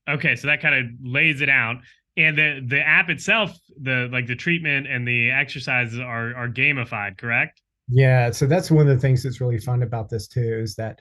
okay, 0.09 0.35
so 0.35 0.47
that 0.47 0.61
kind 0.61 0.75
of 0.75 0.91
lays 1.01 1.41
it 1.41 1.49
out 1.49 1.77
and 2.17 2.37
the 2.37 2.65
the 2.67 2.81
app 2.81 3.09
itself 3.09 3.57
the 3.81 4.09
like 4.11 4.27
the 4.27 4.35
treatment 4.35 4.87
and 4.87 5.07
the 5.07 5.31
exercises 5.31 5.99
are 5.99 6.35
are 6.35 6.49
gamified 6.49 7.17
correct? 7.17 7.61
Yeah 7.89 8.31
so 8.31 8.45
that's 8.45 8.71
one 8.71 8.87
of 8.87 8.95
the 8.95 9.01
things 9.01 9.23
that's 9.23 9.41
really 9.41 9.59
fun 9.59 9.83
about 9.83 10.09
this 10.09 10.27
too 10.27 10.59
is 10.61 10.75
that 10.75 10.99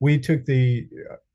we 0.00 0.18
took 0.18 0.44
the 0.44 0.86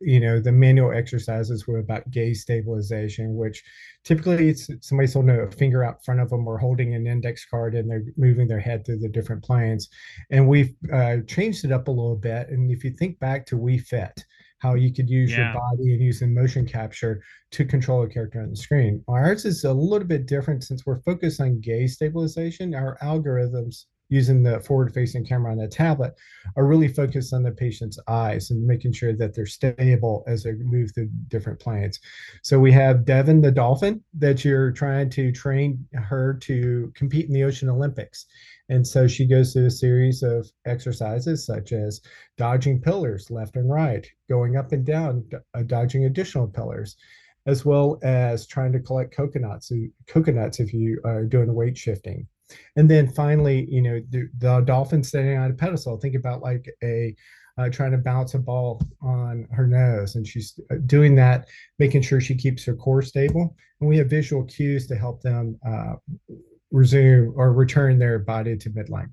you 0.02 0.20
know 0.20 0.40
the 0.40 0.52
manual 0.52 0.92
exercises 0.92 1.68
were 1.68 1.80
about 1.80 2.10
gaze 2.10 2.42
stabilization 2.42 3.36
which 3.36 3.64
typically 4.06 4.50
it's 4.50 4.70
somebody's 4.82 5.14
holding 5.14 5.36
a 5.36 5.52
finger 5.52 5.84
out 5.84 6.06
front 6.06 6.22
of 6.22 6.30
them 6.30 6.48
or 6.48 6.58
holding 6.58 6.94
an 6.94 7.08
index 7.08 7.46
card 7.46 7.76
and 7.76 7.90
they're 7.90 8.04
moving 8.16 8.48
their 8.48 8.60
head 8.60 8.86
through 8.86 9.00
the 9.00 9.10
different 9.10 9.44
planes. 9.44 9.90
And 10.30 10.48
we've 10.48 10.74
uh, 10.94 11.18
changed 11.28 11.66
it 11.66 11.72
up 11.72 11.88
a 11.88 11.92
little 11.92 12.16
bit. 12.16 12.50
And 12.50 12.72
if 12.72 12.84
you 12.84 12.92
think 12.92 13.20
back 13.20 13.46
to 13.48 13.58
Wii 13.58 13.82
Fit 13.82 14.24
how 14.60 14.76
you 14.76 14.94
could 14.94 15.10
use 15.10 15.32
yeah. 15.32 15.52
your 15.52 15.54
body 15.54 15.94
and 15.94 16.02
using 16.02 16.34
motion 16.34 16.66
capture 16.66 17.22
to 17.52 17.66
control 17.66 18.04
a 18.04 18.08
character 18.08 18.42
on 18.42 18.50
the 18.50 18.56
screen. 18.56 19.04
Ours 19.08 19.46
is 19.46 19.64
a 19.64 19.74
little 19.74 20.08
bit 20.08 20.26
different 20.26 20.64
since 20.64 20.86
we're 20.86 21.02
focused 21.02 21.42
on 21.42 21.60
gaze 21.60 21.96
stabilization. 21.96 22.74
Our 22.74 22.98
algorithms 23.02 23.86
using 24.16 24.42
the 24.42 24.62
forward 24.62 24.94
facing 24.94 25.26
camera 25.26 25.52
on 25.52 25.58
the 25.58 25.68
tablet 25.68 26.14
are 26.56 26.66
really 26.66 26.88
focused 26.88 27.34
on 27.34 27.44
the 27.44 27.52
patient's 27.52 28.00
eyes 28.08 28.50
and 28.50 28.66
making 28.66 28.94
sure 28.94 29.14
that 29.14 29.36
they're 29.36 29.46
stable 29.46 30.24
as 30.26 30.44
they 30.44 30.54
move 30.54 30.90
through 30.94 31.10
different 31.28 31.60
planes. 31.60 32.00
So 32.42 32.58
we 32.58 32.72
have 32.72 33.04
Devin 33.04 33.42
the 33.42 33.52
dolphin 33.52 34.02
that 34.18 34.46
you're 34.46 34.72
trying 34.72 35.10
to 35.12 35.34
train 35.34 35.86
her 35.94 36.34
to 36.44 36.94
compete 36.96 37.28
in 37.28 37.34
the 37.34 37.44
Ocean 37.44 37.70
Olympics. 37.70 38.26
And 38.70 38.88
so 38.88 39.06
she 39.06 39.28
goes 39.28 39.52
through 39.52 39.66
a 39.66 39.72
series 39.72 40.24
of 40.24 40.50
exercises 40.66 41.46
such 41.46 41.74
as 41.74 42.00
dodging 42.38 42.80
pillars 42.82 43.30
left 43.30 43.58
and 43.58 43.70
right, 43.70 44.08
going 44.30 44.56
up 44.56 44.72
and 44.72 44.86
down, 44.86 45.26
uh, 45.54 45.64
dodging 45.64 46.06
additional 46.06 46.48
pillars, 46.48 46.96
as 47.46 47.66
well 47.66 48.00
as 48.02 48.48
trying 48.48 48.72
to 48.72 48.80
collect 48.80 49.14
coconuts, 49.14 49.72
coconuts 50.08 50.62
if 50.62 50.74
you 50.74 51.02
are 51.04 51.26
doing 51.26 51.54
weight 51.54 51.78
shifting. 51.78 52.28
And 52.76 52.90
then 52.90 53.08
finally, 53.08 53.68
you 53.70 53.82
know, 53.82 54.02
the, 54.10 54.30
the 54.38 54.62
dolphin 54.62 55.04
standing 55.04 55.38
on 55.38 55.52
a 55.52 55.54
pedestal. 55.54 55.98
Think 55.98 56.16
about 56.16 56.42
like 56.42 56.70
a 56.84 57.16
uh, 57.58 57.70
trying 57.70 57.92
to 57.92 57.98
bounce 57.98 58.34
a 58.34 58.40
ball 58.40 58.82
on 59.02 59.48
her 59.52 59.66
nose, 59.66 60.16
and 60.16 60.28
she's 60.28 60.60
uh, 60.72 60.76
doing 60.86 61.16
that, 61.16 61.48
making 61.80 62.02
sure 62.02 62.20
she 62.20 62.36
keeps 62.36 62.66
her 62.66 62.76
core 62.76 63.02
stable. 63.02 63.56
And 63.80 63.90
we 63.90 63.98
have 63.98 64.10
visual 64.10 64.44
cues 64.44 64.88
to 64.88 64.96
help 64.96 65.22
them 65.22 65.58
uh, 65.66 65.94
resume 66.72 67.32
or 67.36 67.54
return 67.54 67.98
their 67.98 68.20
body 68.20 68.58
to 68.58 68.70
midline. 68.72 69.12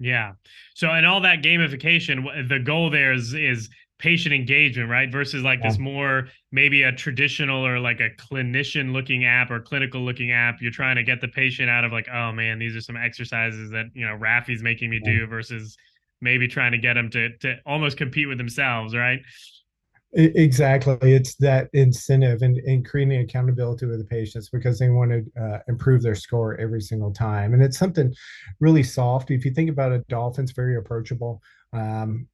Yeah. 0.00 0.32
So 0.74 0.90
and 0.90 1.06
all 1.06 1.20
that 1.20 1.42
gamification, 1.42 2.48
the 2.48 2.58
goal 2.58 2.90
there 2.90 3.12
is 3.12 3.34
is 3.34 3.68
patient 3.98 4.34
engagement, 4.34 4.88
right? 4.88 5.10
Versus 5.10 5.42
like 5.42 5.60
yeah. 5.62 5.70
this 5.70 5.78
more 5.78 6.28
maybe 6.52 6.82
a 6.84 6.92
traditional 6.92 7.66
or 7.66 7.78
like 7.80 8.00
a 8.00 8.10
clinician 8.10 8.92
looking 8.92 9.24
app 9.24 9.50
or 9.50 9.60
clinical 9.60 10.00
looking 10.00 10.32
app. 10.32 10.60
You're 10.60 10.70
trying 10.70 10.96
to 10.96 11.02
get 11.02 11.20
the 11.20 11.28
patient 11.28 11.68
out 11.68 11.84
of 11.84 11.92
like, 11.92 12.08
oh 12.12 12.32
man, 12.32 12.58
these 12.58 12.76
are 12.76 12.80
some 12.80 12.96
exercises 12.96 13.70
that 13.70 13.86
you 13.94 14.06
know 14.06 14.14
Rafi's 14.14 14.62
making 14.62 14.90
me 14.90 15.00
yeah. 15.04 15.12
do 15.12 15.26
versus 15.26 15.76
maybe 16.20 16.48
trying 16.48 16.72
to 16.72 16.78
get 16.78 16.94
them 16.94 17.10
to 17.10 17.36
to 17.38 17.56
almost 17.66 17.96
compete 17.96 18.28
with 18.28 18.38
themselves, 18.38 18.94
right? 18.94 19.20
Exactly. 20.14 20.96
It's 21.02 21.34
that 21.36 21.68
incentive 21.74 22.40
and, 22.40 22.56
and 22.58 22.86
creating 22.86 23.20
accountability 23.20 23.84
with 23.84 23.98
the 23.98 24.06
patients 24.06 24.48
because 24.48 24.78
they 24.78 24.88
want 24.88 25.10
to 25.10 25.42
uh, 25.42 25.58
improve 25.68 26.02
their 26.02 26.14
score 26.14 26.58
every 26.58 26.80
single 26.80 27.12
time. 27.12 27.52
And 27.52 27.62
it's 27.62 27.78
something 27.78 28.14
really 28.58 28.82
soft. 28.82 29.30
If 29.30 29.44
you 29.44 29.52
think 29.52 29.68
about 29.68 29.92
it, 29.92 30.08
dolphins 30.08 30.52
very 30.52 30.76
approachable. 30.76 31.42
Um, 31.74 32.26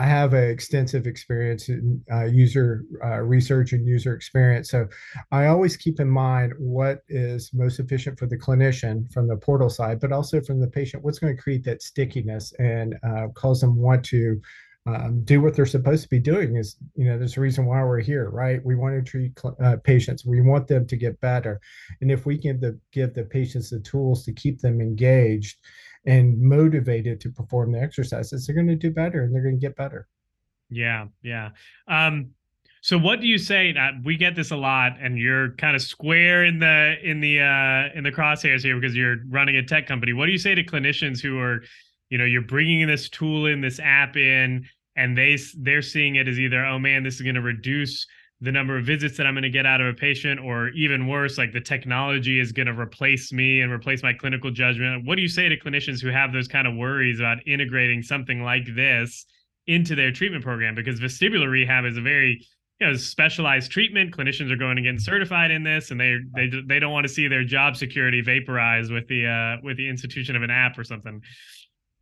I 0.00 0.06
have 0.06 0.32
an 0.32 0.48
extensive 0.48 1.06
experience 1.06 1.68
in 1.68 2.02
uh, 2.10 2.24
user 2.24 2.84
uh, 3.04 3.20
research 3.20 3.72
and 3.72 3.86
user 3.86 4.14
experience. 4.14 4.70
So 4.70 4.88
I 5.30 5.46
always 5.46 5.76
keep 5.76 6.00
in 6.00 6.08
mind 6.08 6.54
what 6.56 7.02
is 7.10 7.50
most 7.52 7.78
efficient 7.80 8.18
for 8.18 8.26
the 8.26 8.38
clinician 8.38 9.12
from 9.12 9.28
the 9.28 9.36
portal 9.36 9.68
side, 9.68 10.00
but 10.00 10.10
also 10.10 10.40
from 10.40 10.58
the 10.58 10.68
patient, 10.68 11.04
what's 11.04 11.18
going 11.18 11.36
to 11.36 11.42
create 11.42 11.64
that 11.64 11.82
stickiness 11.82 12.54
and 12.58 12.94
uh, 13.02 13.28
cause 13.34 13.60
them 13.60 13.76
want 13.76 14.02
to 14.06 14.40
um, 14.86 15.22
do 15.24 15.42
what 15.42 15.54
they're 15.54 15.66
supposed 15.66 16.04
to 16.04 16.08
be 16.08 16.18
doing 16.18 16.56
is 16.56 16.76
you 16.96 17.04
know 17.04 17.18
there's 17.18 17.36
a 17.36 17.40
reason 17.40 17.66
why 17.66 17.84
we're 17.84 18.00
here 18.00 18.30
right? 18.30 18.64
We 18.64 18.76
want 18.76 18.94
to 18.94 19.02
treat 19.02 19.38
uh, 19.62 19.76
patients. 19.84 20.24
We 20.24 20.40
want 20.40 20.66
them 20.66 20.86
to 20.86 20.96
get 20.96 21.20
better. 21.20 21.60
And 22.00 22.10
if 22.10 22.24
we 22.24 22.38
can 22.38 22.58
the, 22.58 22.80
give 22.90 23.12
the 23.12 23.24
patients 23.24 23.68
the 23.68 23.80
tools 23.80 24.24
to 24.24 24.32
keep 24.32 24.60
them 24.60 24.80
engaged 24.80 25.58
and 26.06 26.40
motivated 26.40 27.20
to 27.20 27.30
perform 27.30 27.72
the 27.72 27.80
exercises 27.80 28.46
they're 28.46 28.54
going 28.54 28.66
to 28.66 28.74
do 28.74 28.90
better 28.90 29.22
and 29.22 29.34
they're 29.34 29.42
going 29.42 29.58
to 29.58 29.60
get 29.60 29.76
better. 29.76 30.08
Yeah 30.70 31.06
yeah. 31.22 31.50
Um 31.88 32.30
so 32.82 32.96
what 32.96 33.20
do 33.20 33.26
you 33.26 33.36
say 33.36 33.74
uh, 33.74 33.90
we 34.04 34.16
get 34.16 34.34
this 34.34 34.52
a 34.52 34.56
lot 34.56 34.92
and 35.00 35.18
you're 35.18 35.50
kind 35.56 35.76
of 35.76 35.82
square 35.82 36.44
in 36.44 36.58
the 36.58 36.96
in 37.02 37.20
the 37.20 37.40
uh 37.40 37.96
in 37.96 38.04
the 38.04 38.12
crosshairs 38.12 38.62
here 38.62 38.78
because 38.78 38.96
you're 38.96 39.16
running 39.28 39.56
a 39.56 39.62
tech 39.62 39.86
company. 39.86 40.12
What 40.12 40.26
do 40.26 40.32
you 40.32 40.38
say 40.38 40.54
to 40.54 40.64
clinicians 40.64 41.20
who 41.20 41.38
are 41.38 41.62
you 42.08 42.18
know 42.18 42.24
you're 42.24 42.42
bringing 42.42 42.86
this 42.86 43.08
tool 43.08 43.46
in 43.46 43.60
this 43.60 43.80
app 43.80 44.16
in 44.16 44.66
and 44.96 45.16
they 45.16 45.38
they're 45.58 45.82
seeing 45.82 46.16
it 46.16 46.28
as 46.28 46.38
either 46.38 46.64
oh 46.64 46.78
man 46.78 47.02
this 47.02 47.14
is 47.14 47.22
going 47.22 47.34
to 47.34 47.40
reduce 47.40 48.06
the 48.42 48.50
number 48.50 48.78
of 48.78 48.86
visits 48.86 49.16
that 49.18 49.26
I'm 49.26 49.34
going 49.34 49.42
to 49.42 49.50
get 49.50 49.66
out 49.66 49.80
of 49.80 49.86
a 49.86 49.92
patient, 49.92 50.40
or 50.40 50.68
even 50.68 51.06
worse, 51.06 51.36
like 51.36 51.52
the 51.52 51.60
technology 51.60 52.40
is 52.40 52.52
going 52.52 52.66
to 52.66 52.78
replace 52.78 53.32
me 53.32 53.60
and 53.60 53.70
replace 53.70 54.02
my 54.02 54.14
clinical 54.14 54.50
judgment. 54.50 55.06
What 55.06 55.16
do 55.16 55.22
you 55.22 55.28
say 55.28 55.48
to 55.48 55.58
clinicians 55.58 56.00
who 56.00 56.08
have 56.08 56.32
those 56.32 56.48
kind 56.48 56.66
of 56.66 56.74
worries 56.74 57.20
about 57.20 57.46
integrating 57.46 58.02
something 58.02 58.42
like 58.42 58.64
this 58.74 59.26
into 59.66 59.94
their 59.94 60.10
treatment 60.10 60.42
program? 60.42 60.74
Because 60.74 60.98
vestibular 61.00 61.50
rehab 61.50 61.84
is 61.84 61.98
a 61.98 62.00
very 62.00 62.46
you 62.80 62.86
know 62.86 62.96
specialized 62.96 63.70
treatment. 63.70 64.16
Clinicians 64.16 64.50
are 64.50 64.56
going 64.56 64.76
to 64.76 64.82
get 64.82 65.00
certified 65.00 65.50
in 65.50 65.62
this, 65.62 65.90
and 65.90 66.00
they 66.00 66.16
they 66.34 66.50
they 66.66 66.78
don't 66.78 66.92
want 66.92 67.06
to 67.06 67.12
see 67.12 67.28
their 67.28 67.44
job 67.44 67.76
security 67.76 68.22
vaporized 68.22 68.90
with 68.90 69.06
the 69.08 69.26
uh, 69.26 69.60
with 69.62 69.76
the 69.76 69.88
institution 69.88 70.34
of 70.34 70.42
an 70.42 70.50
app 70.50 70.78
or 70.78 70.84
something. 70.84 71.20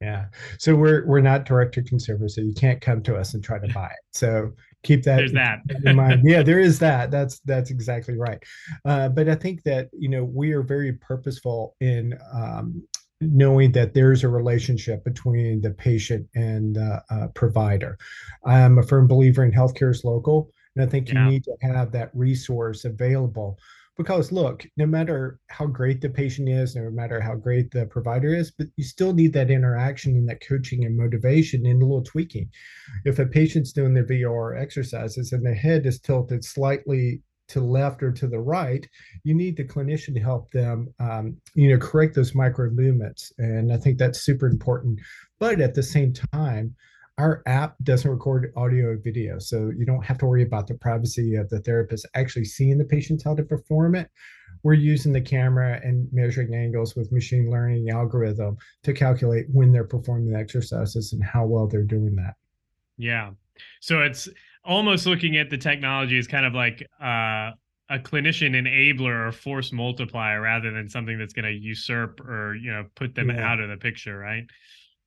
Yeah. 0.01 0.27
So 0.59 0.77
we're 0.77 1.05
we're 1.07 1.21
not 1.21 1.45
direct 1.45 1.75
to 1.75 1.83
consumer, 1.83 2.29
so 2.29 2.41
you 2.41 2.55
can't 2.55 2.81
come 2.81 3.03
to 3.03 3.17
us 3.17 3.35
and 3.35 3.43
try 3.43 3.59
to 3.59 3.73
buy 3.75 3.87
it. 3.87 3.99
So 4.13 4.53
keep 4.83 5.03
that, 5.05 5.17
There's 5.17 5.33
that. 5.33 5.61
in 5.85 5.97
mind. 5.97 6.23
Yeah, 6.25 6.43
there 6.43 6.61
is 6.61 6.79
that. 6.81 7.11
That's 7.11 7.41
that's 7.41 7.71
exactly 7.71 8.17
right. 8.17 8.43
Uh, 8.85 9.09
but 9.09 9.29
I 9.29 9.35
think 9.35 9.63
that 9.65 9.89
you 9.93 10.09
know 10.09 10.25
we 10.25 10.53
are 10.53 10.63
very 10.63 10.93
purposeful 10.93 11.77
in 11.81 12.19
um, 12.33 12.83
knowing 13.21 13.73
that 13.73 13.95
there's 13.95 14.25
a 14.25 14.29
relationship 14.29 15.05
between 15.05 15.61
the 15.61 15.71
patient 15.71 16.27
and 16.35 16.77
the 16.77 17.03
uh, 17.11 17.29
provider. 17.29 17.99
I'm 18.45 18.79
a 18.79 18.83
firm 18.83 19.07
believer 19.07 19.45
in 19.45 19.53
healthcare 19.53 19.91
is 19.91 20.05
local, 20.05 20.53
and 20.77 20.85
I 20.85 20.89
think 20.89 21.09
yeah. 21.09 21.25
you 21.25 21.31
need 21.31 21.45
to 21.45 21.57
have 21.63 21.93
that 21.93 22.11
resource 22.15 22.85
available 22.85 23.59
because 23.99 24.33
look 24.33 24.65
no 24.77 24.87
matter 24.87 25.41
how 25.49 25.67
great 25.67 26.01
the 26.01 26.09
patient 26.09 26.49
is 26.49 26.77
no 26.77 26.89
matter 26.89 27.21
how 27.21 27.35
great 27.35 27.71
the 27.73 27.85
provider 27.87 28.33
is 28.35 28.51
but 28.51 28.69
you 28.77 28.85
still 28.85 29.13
need 29.13 29.33
that 29.33 29.51
interaction 29.51 30.13
and 30.13 30.29
that 30.29 30.41
coaching 30.47 30.85
and 30.87 30.97
motivation 30.97 31.67
and 31.67 31.83
a 31.83 31.85
little 31.85 32.03
tweaking. 32.03 32.49
If 33.05 33.19
a 33.19 33.27
patient's 33.27 33.73
doing 33.73 33.93
their 33.93 34.07
vr 34.07 34.59
exercises 34.59 35.33
and 35.33 35.45
their 35.45 35.55
head 35.55 35.85
is 35.85 36.01
tilted 36.01 36.45
slightly 36.45 37.21
to 37.49 37.61
left 37.61 38.03
or 38.03 38.13
to 38.13 38.29
the 38.29 38.39
right 38.39 38.87
you 39.25 39.35
need 39.35 39.57
the 39.57 39.65
clinician 39.65 40.15
to 40.15 40.21
help 40.21 40.51
them 40.53 40.89
um, 41.01 41.37
you 41.55 41.69
know 41.69 41.79
correct 41.79 42.15
those 42.15 42.35
micro 42.35 42.71
movements 42.71 43.33
and 43.39 43.73
i 43.73 43.77
think 43.77 43.99
that's 43.99 44.21
super 44.21 44.47
important. 44.47 44.99
But 45.41 45.61
at 45.61 45.75
the 45.75 45.83
same 45.83 46.13
time 46.13 46.75
our 47.19 47.43
app 47.47 47.75
doesn't 47.83 48.11
record 48.11 48.53
audio 48.57 48.91
or 48.91 48.97
video, 48.97 49.39
so 49.39 49.71
you 49.77 49.85
don't 49.85 50.05
have 50.05 50.19
to 50.19 50.27
worry 50.27 50.45
about 50.45 50.69
the 50.69 50.75
privacy 50.75 51.35
of 51.35 51.49
the 51.49 51.59
therapist 51.61 52.07
actually 52.15 52.45
seeing 52.45 52.79
the 52.79 52.85
patients 52.85 53.25
how 53.25 53.35
to 53.35 53.43
perform 53.43 53.97
it. 53.97 54.09
We're 54.63 54.75
using 54.75 55.13
the 55.13 55.21
camera 55.21 55.81
and 55.83 56.09
measuring 56.13 56.55
angles 56.55 56.95
with 56.95 57.11
machine 57.13 57.51
learning 57.51 57.91
algorithm 57.91 58.57
to 58.85 58.93
calculate 58.93 59.47
when 59.53 59.73
they're 59.73 59.85
performing 59.85 60.31
the 60.31 60.39
exercises 60.39 61.13
and 61.13 61.23
how 61.23 61.45
well 61.45 61.67
they're 61.67 61.83
doing 61.83 62.15
that. 62.17 62.35
Yeah. 62.97 63.31
So 63.81 64.03
it's 64.03 64.29
almost 64.65 65.07
looking 65.07 65.37
at 65.37 65.51
the 65.51 65.59
technology 65.59 66.19
as 66.19 66.27
kind 66.27 66.47
of 66.47 66.55
like 66.55 66.87
uh, 67.01 67.53
a 67.91 67.99
clinician 67.99 68.55
enabler 68.55 69.29
or 69.29 69.33
force 69.33 69.73
multiplier 69.73 70.41
rather 70.41 70.71
than 70.71 70.89
something 70.89 71.19
that's 71.19 71.33
going 71.33 71.47
to 71.47 71.53
usurp 71.53 72.21
or 72.21 72.55
you 72.55 72.71
know 72.71 72.85
put 72.95 73.15
them 73.15 73.31
yeah. 73.31 73.51
out 73.51 73.61
of 73.61 73.69
the 73.71 73.77
picture, 73.77 74.19
right? 74.19 74.45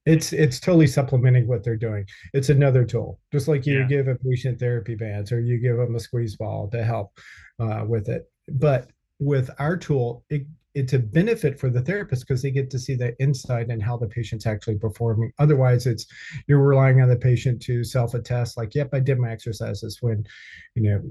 It's 0.05 0.33
it's 0.33 0.59
totally 0.59 0.87
supplementing 0.87 1.47
what 1.47 1.63
they're 1.63 1.75
doing. 1.75 2.05
It's 2.33 2.49
another 2.49 2.85
tool, 2.85 3.19
just 3.31 3.47
like 3.47 3.65
you 3.65 3.79
yeah. 3.79 3.87
give 3.87 4.07
a 4.07 4.15
patient 4.15 4.59
therapy 4.59 4.95
bands 4.95 5.31
or 5.31 5.39
you 5.39 5.59
give 5.59 5.77
them 5.77 5.95
a 5.95 5.99
squeeze 5.99 6.35
ball 6.35 6.69
to 6.71 6.83
help 6.83 7.11
uh, 7.59 7.85
with 7.87 8.09
it. 8.09 8.29
But 8.47 8.89
with 9.19 9.51
our 9.59 9.77
tool, 9.77 10.25
it, 10.29 10.47
it's 10.73 10.93
a 10.93 10.99
benefit 10.99 11.59
for 11.59 11.69
the 11.69 11.81
therapist 11.81 12.27
because 12.27 12.41
they 12.41 12.49
get 12.49 12.69
to 12.71 12.79
see 12.79 12.95
the 12.95 13.15
insight 13.21 13.67
and 13.67 13.83
how 13.83 13.97
the 13.97 14.07
patient's 14.07 14.47
actually 14.47 14.77
performing. 14.77 15.31
Otherwise, 15.37 15.85
it's 15.85 16.05
you're 16.47 16.59
relying 16.59 17.01
on 17.01 17.09
the 17.09 17.15
patient 17.15 17.61
to 17.63 17.83
self-attest, 17.83 18.57
like, 18.57 18.73
"Yep, 18.73 18.89
I 18.93 18.99
did 18.99 19.19
my 19.19 19.31
exercises." 19.31 19.97
When 20.01 20.25
you 20.75 20.83
know 20.83 21.01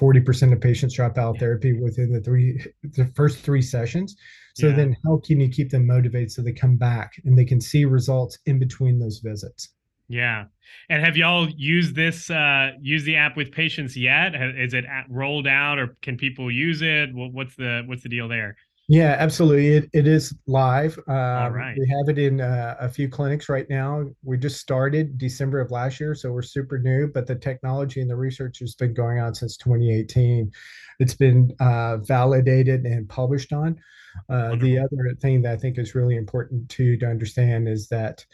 40% 0.00 0.52
of 0.52 0.60
patients 0.60 0.94
drop 0.94 1.18
out 1.18 1.34
of 1.34 1.40
therapy 1.40 1.72
within 1.72 2.12
the 2.12 2.20
three 2.20 2.62
the 2.82 3.06
first 3.14 3.38
three 3.38 3.62
sessions. 3.62 4.16
So 4.54 4.68
yeah. 4.68 4.76
then 4.76 4.96
how 5.04 5.20
can 5.24 5.40
you 5.40 5.48
keep 5.48 5.70
them 5.70 5.86
motivated 5.86 6.30
so 6.32 6.42
they 6.42 6.52
come 6.52 6.76
back 6.76 7.12
and 7.24 7.38
they 7.38 7.44
can 7.44 7.60
see 7.60 7.84
results 7.84 8.38
in 8.46 8.58
between 8.58 8.98
those 8.98 9.18
visits? 9.18 9.70
Yeah. 10.08 10.44
And 10.88 11.04
have 11.04 11.16
y'all 11.16 11.48
used 11.56 11.94
this 11.94 12.30
uh 12.30 12.72
use 12.80 13.04
the 13.04 13.16
app 13.16 13.36
with 13.36 13.50
patients 13.52 13.96
yet? 13.96 14.34
Is 14.34 14.74
it 14.74 14.84
rolled 15.08 15.46
out 15.46 15.78
or 15.78 15.96
can 16.02 16.16
people 16.16 16.50
use 16.50 16.82
it? 16.82 17.10
What's 17.12 17.56
the 17.56 17.82
what's 17.86 18.02
the 18.02 18.08
deal 18.08 18.28
there 18.28 18.56
yeah, 18.88 19.16
absolutely. 19.18 19.68
It, 19.68 19.90
it 19.92 20.06
is 20.06 20.34
live. 20.46 20.96
Um, 21.08 21.16
All 21.16 21.50
right. 21.50 21.76
We 21.76 21.88
have 21.88 22.08
it 22.08 22.18
in 22.18 22.40
uh, 22.40 22.76
a 22.78 22.88
few 22.88 23.08
clinics 23.08 23.48
right 23.48 23.68
now. 23.68 24.04
We 24.22 24.38
just 24.38 24.60
started 24.60 25.18
December 25.18 25.60
of 25.60 25.72
last 25.72 25.98
year, 25.98 26.14
so 26.14 26.30
we're 26.30 26.42
super 26.42 26.78
new, 26.78 27.08
but 27.08 27.26
the 27.26 27.34
technology 27.34 28.00
and 28.00 28.08
the 28.08 28.16
research 28.16 28.60
has 28.60 28.76
been 28.76 28.94
going 28.94 29.18
on 29.18 29.34
since 29.34 29.56
2018. 29.56 30.52
It's 31.00 31.14
been 31.14 31.52
uh, 31.58 31.98
validated 31.98 32.84
and 32.84 33.08
published 33.08 33.52
on. 33.52 33.76
Uh, 34.28 34.54
the 34.56 34.78
other 34.78 35.14
thing 35.20 35.42
that 35.42 35.52
I 35.52 35.56
think 35.56 35.78
is 35.78 35.94
really 35.94 36.16
important 36.16 36.68
to, 36.70 36.96
to 36.98 37.06
understand 37.06 37.68
is 37.68 37.88
that 37.88 38.24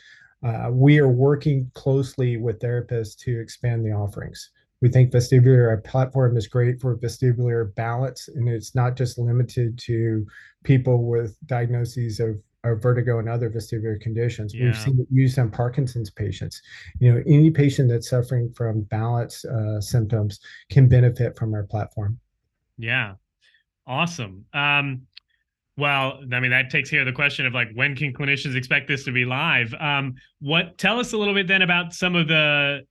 uh, 0.45 0.69
we 0.71 0.99
are 0.99 1.09
working 1.09 1.71
closely 1.75 2.37
with 2.37 2.61
therapists 2.61 3.17
to 3.17 3.41
expand 3.41 3.87
the 3.87 3.93
offerings. 3.93 4.51
We 4.83 4.89
think 4.89 5.13
vestibular 5.13 5.83
platform 5.85 6.37
is 6.37 6.49
great 6.49 6.81
for 6.81 6.99
vestibular 6.99 7.73
balance, 7.77 8.29
and 8.29 8.49
it's 8.49 8.75
not 8.75 8.97
just 8.97 9.17
limited 9.17 9.79
to 9.85 10.27
people 10.65 11.05
with 11.09 11.39
diagnoses 11.47 12.21
of, 12.21 12.37
vertigo 12.81 13.19
and 13.19 13.29
other 13.29 13.51
vestibular 13.51 14.01
conditions. 14.01 14.55
Yeah. 14.55 14.67
We've 14.67 14.79
seen 14.79 15.01
it 15.01 15.09
used 15.11 15.37
on 15.37 15.51
Parkinson's 15.51 16.11
patients. 16.11 16.63
You 17.01 17.13
know, 17.13 17.23
any 17.27 17.51
patient 17.51 17.89
that's 17.89 18.09
suffering 18.09 18.53
from 18.57 18.83
balance 18.83 19.45
uh, 19.45 19.81
symptoms 19.81 20.39
can 20.71 20.89
benefit 20.89 21.37
from 21.37 21.55
our 21.55 21.65
platform. 21.65 22.21
Yeah, 22.79 23.15
awesome. 23.85 24.45
Um, 24.55 25.03
well, 25.77 26.21
I 26.33 26.39
mean 26.39 26.53
that 26.53 26.71
takes 26.71 26.91
care 26.91 27.01
of 27.01 27.07
the 27.07 27.13
question 27.13 27.47
of 27.47 27.53
like 27.53 27.69
when 27.75 27.97
can 27.97 28.13
clinicians 28.13 28.55
expect 28.55 28.87
this 28.87 29.05
to 29.07 29.13
be 29.13 29.25
live? 29.25 29.75
Um, 29.81 30.15
what 30.41 30.79
tell 30.79 31.01
us 31.01 31.13
a 31.13 31.17
little 31.17 31.35
bit 31.35 31.49
then 31.49 31.63
about 31.63 31.93
some 31.95 32.15
of 32.15 32.29
the 32.29 32.83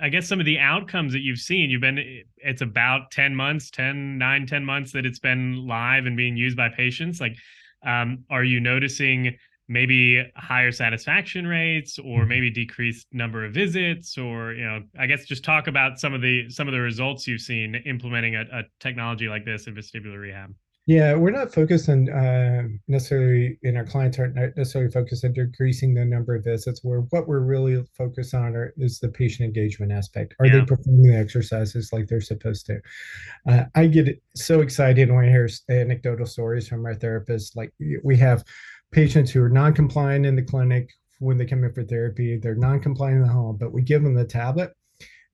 I 0.00 0.08
guess 0.08 0.26
some 0.26 0.40
of 0.40 0.46
the 0.46 0.58
outcomes 0.58 1.12
that 1.12 1.20
you've 1.20 1.38
seen, 1.38 1.70
you've 1.70 1.80
been, 1.80 2.22
it's 2.38 2.62
about 2.62 3.10
10 3.10 3.34
months, 3.34 3.70
10, 3.70 4.18
9, 4.18 4.46
10 4.46 4.64
months 4.64 4.92
that 4.92 5.04
it's 5.04 5.18
been 5.18 5.66
live 5.66 6.06
and 6.06 6.16
being 6.16 6.36
used 6.36 6.56
by 6.56 6.68
patients. 6.68 7.20
Like, 7.20 7.36
um, 7.84 8.24
are 8.30 8.44
you 8.44 8.60
noticing 8.60 9.36
maybe 9.68 10.24
higher 10.36 10.72
satisfaction 10.72 11.46
rates 11.46 11.98
or 11.98 12.26
maybe 12.26 12.50
decreased 12.50 13.06
number 13.12 13.44
of 13.44 13.52
visits 13.52 14.18
or, 14.18 14.52
you 14.52 14.64
know, 14.64 14.80
I 14.98 15.06
guess 15.06 15.24
just 15.24 15.44
talk 15.44 15.66
about 15.66 15.98
some 15.98 16.14
of 16.14 16.20
the, 16.20 16.48
some 16.50 16.68
of 16.68 16.72
the 16.72 16.80
results 16.80 17.26
you've 17.26 17.40
seen 17.40 17.74
implementing 17.86 18.36
a, 18.36 18.42
a 18.52 18.62
technology 18.80 19.28
like 19.28 19.44
this 19.44 19.66
in 19.66 19.74
vestibular 19.74 20.20
rehab. 20.20 20.54
Yeah, 20.86 21.14
we're 21.14 21.30
not 21.30 21.54
focused 21.54 21.88
on 21.88 22.08
uh, 22.10 22.64
necessarily, 22.88 23.56
and 23.62 23.76
our 23.76 23.84
clients 23.84 24.18
aren't 24.18 24.34
necessarily 24.34 24.90
focused 24.90 25.24
on 25.24 25.32
decreasing 25.32 25.94
the 25.94 26.04
number 26.04 26.34
of 26.34 26.42
visits. 26.42 26.80
Where 26.82 27.02
what 27.10 27.28
we're 27.28 27.38
really 27.38 27.84
focused 27.96 28.34
on 28.34 28.56
are, 28.56 28.74
is 28.76 28.98
the 28.98 29.08
patient 29.08 29.46
engagement 29.46 29.92
aspect. 29.92 30.34
Are 30.40 30.46
yeah. 30.46 30.58
they 30.58 30.64
performing 30.64 31.02
the 31.02 31.16
exercises 31.16 31.92
like 31.92 32.08
they're 32.08 32.20
supposed 32.20 32.66
to? 32.66 32.80
Uh, 33.48 33.64
I 33.76 33.86
get 33.86 34.20
so 34.34 34.60
excited 34.60 35.08
when 35.08 35.24
I 35.24 35.28
hear 35.28 35.48
anecdotal 35.70 36.26
stories 36.26 36.66
from 36.66 36.84
our 36.84 36.96
therapists. 36.96 37.54
Like 37.54 37.72
we 38.02 38.16
have 38.16 38.42
patients 38.90 39.30
who 39.30 39.40
are 39.40 39.48
non-compliant 39.48 40.26
in 40.26 40.34
the 40.34 40.42
clinic 40.42 40.90
when 41.20 41.38
they 41.38 41.46
come 41.46 41.62
in 41.62 41.72
for 41.72 41.84
therapy. 41.84 42.40
They're 42.42 42.56
non-compliant 42.56 43.18
in 43.18 43.22
the 43.22 43.32
home, 43.32 43.56
but 43.56 43.72
we 43.72 43.82
give 43.82 44.02
them 44.02 44.14
the 44.14 44.24
tablet, 44.24 44.72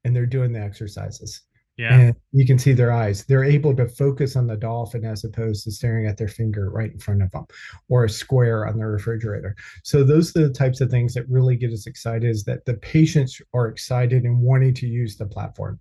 and 0.05 0.15
they're 0.15 0.27
doing 0.27 0.53
the 0.53 0.61
exercises 0.61 1.45
yeah. 1.79 1.99
And 1.99 2.17
you 2.33 2.45
can 2.45 2.59
see 2.59 2.73
their 2.73 2.93
eyes. 2.93 3.25
They're 3.25 3.45
able 3.45 3.75
to 3.77 3.87
focus 3.87 4.35
on 4.35 4.49
the 4.49 4.57
dolphin 4.57 5.05
as 5.05 5.23
opposed 5.23 5.63
to 5.65 5.71
staring 5.71 6.07
at 6.07 6.17
their 6.17 6.29
finger 6.29 6.71
right 6.71 6.93
in 6.93 6.99
front 6.99 7.23
of 7.23 7.31
them 7.31 7.47
or 7.89 8.05
a 8.05 8.11
square 8.11 8.67
on 8.67 8.79
the 8.79 8.85
refrigerator. 8.85 9.55
So 9.85 10.03
those 10.03 10.37
are 10.37 10.49
the 10.49 10.53
types 10.53 10.81
of 10.81 10.91
things 10.91 11.15
that 11.15 11.29
really 11.29 11.57
get 11.57 11.73
us 11.73 11.87
excited 11.87 12.29
is 12.29 12.43
that 12.45 12.65
the 12.65 12.75
patients 12.75 13.41
are 13.55 13.69
excited 13.69 14.25
and 14.25 14.41
wanting 14.41 14.75
to 14.75 14.89
use 14.89 15.17
the 15.17 15.27
platform. 15.27 15.79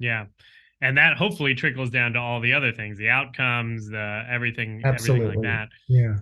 Yeah. 0.00 0.26
And 0.82 0.98
that 0.98 1.16
hopefully 1.16 1.54
trickles 1.54 1.90
down 1.90 2.12
to 2.14 2.18
all 2.18 2.40
the 2.40 2.52
other 2.52 2.72
things, 2.72 2.98
the 2.98 3.08
outcomes, 3.08 3.88
the 3.88 4.24
everything, 4.28 4.82
Absolutely. 4.84 5.26
everything 5.26 5.42
like 5.44 5.52
that. 5.52 5.68
Yeah. 5.88 6.16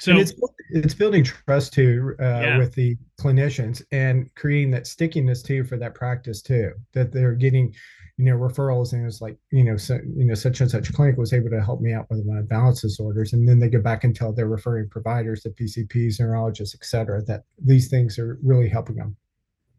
So 0.00 0.10
and 0.10 0.20
it's 0.20 0.34
it's 0.70 0.94
building 0.94 1.22
trust 1.22 1.72
too 1.72 2.16
uh, 2.20 2.24
yeah. 2.24 2.58
with 2.58 2.74
the 2.74 2.96
clinicians 3.20 3.82
and 3.92 4.28
creating 4.34 4.72
that 4.72 4.88
stickiness 4.88 5.40
too 5.42 5.64
for 5.64 5.76
that 5.76 5.94
practice 5.94 6.42
too. 6.42 6.72
That 6.92 7.12
they're 7.12 7.34
getting 7.34 7.72
you 8.16 8.26
know 8.26 8.36
referrals 8.36 8.92
and 8.92 9.04
it's 9.06 9.20
like 9.20 9.36
you 9.50 9.64
know 9.64 9.76
so 9.76 9.98
you 10.16 10.24
know 10.24 10.34
such 10.34 10.60
and 10.60 10.70
such 10.70 10.92
clinic 10.92 11.16
was 11.16 11.32
able 11.32 11.50
to 11.50 11.60
help 11.60 11.80
me 11.80 11.92
out 11.92 12.06
with 12.10 12.24
my 12.24 12.42
balance 12.42 12.82
disorders. 12.82 13.32
And 13.32 13.48
then 13.48 13.58
they 13.58 13.68
go 13.68 13.80
back 13.80 14.04
and 14.04 14.14
tell 14.14 14.32
their 14.32 14.46
referring 14.46 14.88
providers 14.88 15.42
the 15.42 15.50
pcps 15.50 16.20
neurologists 16.20 16.76
et 16.80 16.84
cetera 16.84 17.22
that 17.22 17.42
these 17.58 17.88
things 17.88 18.18
are 18.18 18.38
really 18.42 18.68
helping 18.68 18.96
them. 18.96 19.16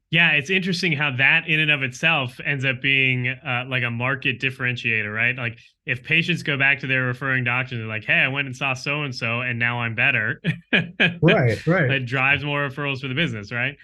Yeah 0.10 0.32
it's 0.32 0.50
interesting 0.50 0.92
how 0.92 1.16
that 1.16 1.48
in 1.48 1.62
and 1.62 1.72
of 1.72 1.82
itself 1.82 2.40
ends 2.46 2.66
up 2.66 2.82
being 2.82 3.30
uh, 3.30 3.66
like 3.70 3.84
a 3.84 3.92
market 3.92 4.42
differentiator 4.42 5.14
right? 5.14 5.38
Like 5.38 5.58
if 5.86 6.04
patients 6.04 6.44
go 6.44 6.58
back 6.58 6.80
to 6.80 6.88
their 6.88 7.04
referring 7.04 7.46
doctors 7.46 7.74
and 7.74 7.82
they're 7.82 7.88
like 7.88 8.04
hey 8.04 8.20
i 8.20 8.28
went 8.28 8.48
and 8.48 8.56
saw 8.56 8.74
so 8.74 9.04
and 9.04 9.16
so 9.16 9.42
and 9.42 9.58
now 9.58 9.80
i'm 9.80 9.96
better. 9.96 10.42
Right 11.22 11.66
right. 11.66 11.90
It 11.90 12.06
drives 12.06 12.44
more 12.44 12.68
referrals 12.68 13.00
for 13.00 13.08
the 13.08 13.16
business 13.16 13.54
right 13.54 13.78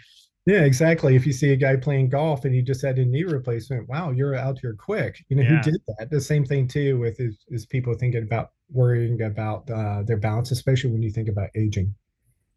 yeah, 0.45 0.61
exactly. 0.61 1.15
If 1.15 1.25
you 1.25 1.33
see 1.33 1.51
a 1.53 1.55
guy 1.55 1.75
playing 1.75 2.09
golf 2.09 2.45
and 2.45 2.53
he 2.53 2.61
just 2.61 2.83
had 2.83 2.97
a 2.97 3.05
knee 3.05 3.23
replacement, 3.23 3.87
wow, 3.87 4.11
you're 4.11 4.35
out 4.35 4.59
here 4.59 4.75
quick. 4.77 5.23
You 5.29 5.37
know, 5.37 5.43
yeah. 5.43 5.61
who 5.61 5.71
did 5.71 5.81
that? 5.99 6.09
The 6.09 6.19
same 6.21 6.45
thing 6.45 6.67
too 6.67 6.99
with 6.99 7.19
is, 7.19 7.45
is 7.49 7.65
people 7.65 7.93
thinking 7.93 8.23
about 8.23 8.51
worrying 8.71 9.21
about 9.21 9.69
uh, 9.69 10.01
their 10.03 10.17
balance, 10.17 10.51
especially 10.51 10.91
when 10.91 11.03
you 11.03 11.11
think 11.11 11.29
about 11.29 11.49
aging. 11.55 11.93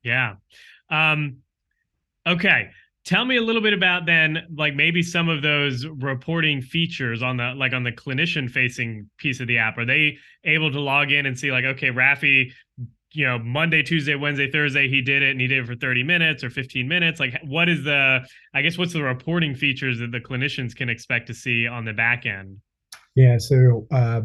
Yeah. 0.03 0.37
Um, 0.91 1.39
okay. 2.27 2.71
Tell 3.05 3.27
me 3.27 3.37
a 3.37 3.43
little 3.43 3.61
bit 3.61 3.75
about 3.75 4.07
then, 4.07 4.47
like 4.57 4.75
maybe 4.75 5.03
some 5.03 5.29
of 5.29 5.43
those 5.43 5.85
reporting 5.87 6.63
features 6.63 7.23
on 7.23 7.37
the 7.37 7.53
like 7.55 7.75
on 7.75 7.83
the 7.83 7.93
clinician 7.93 8.51
facing 8.51 9.11
piece 9.19 9.41
of 9.41 9.47
the 9.47 9.59
app. 9.59 9.77
Are 9.77 9.85
they 9.85 10.17
able 10.45 10.73
to 10.73 10.81
log 10.81 11.13
in 11.13 11.27
and 11.27 11.39
see 11.39 11.53
like, 11.53 11.65
okay, 11.65 11.89
Rafi 11.89 12.51
you 13.15 13.25
know 13.25 13.39
monday 13.39 13.83
tuesday 13.83 14.15
wednesday 14.15 14.51
thursday 14.51 14.89
he 14.89 15.01
did 15.01 15.23
it 15.23 15.31
and 15.31 15.41
he 15.41 15.47
did 15.47 15.59
it 15.59 15.67
for 15.67 15.77
30 15.77 16.03
minutes 16.03 16.43
or 16.43 16.51
15 16.51 16.87
minutes. 16.89 17.21
Like 17.21 17.41
what 17.45 17.69
is 17.69 17.85
the 17.85 18.27
i 18.55 18.63
guess 18.63 18.79
what's 18.79 18.93
the 18.93 19.03
reporting 19.03 19.55
features 19.55 19.99
that 19.99 20.13
the 20.13 20.21
clinicians 20.21 20.75
can 20.75 20.89
expect 20.89 21.27
to 21.29 21.35
see 21.35 21.67
on 21.67 21.85
the 21.85 21.93
back 21.93 22.27
end? 22.27 22.59
Yeah 23.15 23.39
so 23.39 23.87
uh, 23.93 24.23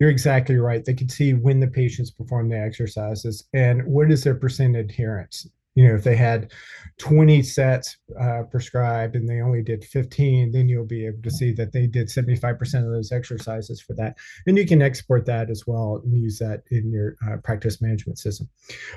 you're 0.00 0.10
exactly 0.10 0.56
right. 0.56 0.84
They 0.84 0.94
can 0.94 1.08
see 1.08 1.34
when 1.34 1.60
the 1.60 1.68
patients 1.68 2.10
perform 2.10 2.48
the 2.48 2.58
exercises 2.58 3.48
and 3.54 3.84
what 3.84 4.10
is 4.10 4.24
their 4.24 4.34
percent 4.34 4.76
adherence 4.76 5.46
you 5.74 5.86
know 5.86 5.94
if 5.94 6.04
they 6.04 6.16
had 6.16 6.52
20 6.98 7.42
sets 7.42 7.96
uh, 8.20 8.42
prescribed 8.50 9.16
and 9.16 9.28
they 9.28 9.40
only 9.40 9.62
did 9.62 9.84
15 9.84 10.52
then 10.52 10.68
you'll 10.68 10.84
be 10.84 11.06
able 11.06 11.22
to 11.22 11.30
see 11.30 11.52
that 11.52 11.72
they 11.72 11.86
did 11.86 12.08
75% 12.08 12.60
of 12.84 12.92
those 12.92 13.12
exercises 13.12 13.80
for 13.80 13.94
that 13.94 14.16
and 14.46 14.58
you 14.58 14.66
can 14.66 14.82
export 14.82 15.26
that 15.26 15.50
as 15.50 15.64
well 15.66 16.00
and 16.04 16.16
use 16.16 16.38
that 16.38 16.62
in 16.70 16.90
your 16.90 17.16
uh, 17.26 17.36
practice 17.38 17.80
management 17.80 18.18
system 18.18 18.48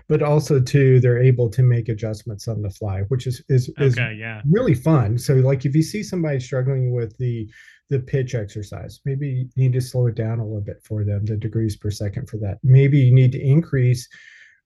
but 0.07 0.21
also 0.21 0.59
too 0.59 0.99
they're 0.99 1.21
able 1.21 1.49
to 1.49 1.63
make 1.63 1.89
adjustments 1.89 2.47
on 2.47 2.61
the 2.61 2.69
fly 2.69 3.01
which 3.07 3.27
is 3.27 3.41
is, 3.49 3.71
is 3.77 3.97
okay, 3.97 4.15
yeah. 4.19 4.41
really 4.49 4.73
fun 4.75 5.17
so 5.17 5.35
like 5.35 5.65
if 5.65 5.75
you 5.75 5.83
see 5.83 6.03
somebody 6.03 6.39
struggling 6.39 6.93
with 6.93 7.17
the 7.17 7.49
the 7.89 7.99
pitch 7.99 8.33
exercise. 8.33 8.99
Maybe 9.05 9.27
you 9.27 9.49
need 9.55 9.73
to 9.73 9.81
slow 9.81 10.07
it 10.07 10.15
down 10.15 10.39
a 10.39 10.43
little 10.43 10.61
bit 10.61 10.81
for 10.83 11.03
them, 11.03 11.25
the 11.25 11.37
degrees 11.37 11.75
per 11.75 11.91
second 11.91 12.29
for 12.29 12.37
that. 12.37 12.57
Maybe 12.63 12.97
you 12.97 13.13
need 13.13 13.31
to 13.33 13.41
increase 13.41 14.07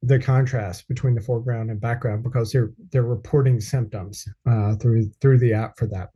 the 0.02 0.20
contrast 0.20 0.88
between 0.88 1.14
the 1.14 1.22
foreground 1.22 1.70
and 1.70 1.82
background 1.82 2.24
because 2.24 2.52
they're 2.52 2.72
they're 2.92 3.04
reporting 3.04 3.60
symptoms 3.60 4.28
uh, 4.50 4.76
through 4.76 5.10
through 5.22 5.38
the 5.38 5.54
app 5.54 5.78
for 5.78 5.88
that, 5.88 6.10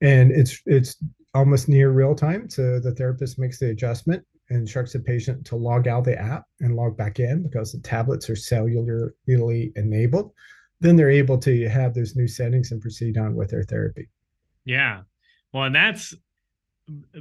and 0.00 0.30
it's 0.32 0.60
it's 0.66 0.96
almost 1.34 1.68
near 1.68 1.90
real 1.90 2.14
time. 2.14 2.48
So 2.48 2.80
the 2.80 2.94
therapist 2.94 3.38
makes 3.38 3.58
the 3.58 3.70
adjustment 3.70 4.24
and 4.50 4.60
instructs 4.60 4.94
the 4.94 5.00
patient 5.00 5.44
to 5.46 5.56
log 5.56 5.86
out 5.86 6.04
the 6.04 6.18
app 6.18 6.44
and 6.60 6.74
log 6.74 6.96
back 6.96 7.20
in 7.20 7.42
because 7.42 7.72
the 7.72 7.80
tablets 7.80 8.30
are 8.30 8.34
cellularly 8.34 9.76
enabled. 9.76 10.32
Then 10.80 10.96
they're 10.96 11.10
able 11.10 11.38
to 11.38 11.68
have 11.68 11.92
those 11.92 12.16
new 12.16 12.28
settings 12.28 12.72
and 12.72 12.80
proceed 12.80 13.18
on 13.18 13.34
with 13.34 13.50
their 13.50 13.64
therapy. 13.64 14.08
Yeah. 14.64 15.02
Well, 15.52 15.64
and 15.64 15.74
that's 15.74 16.14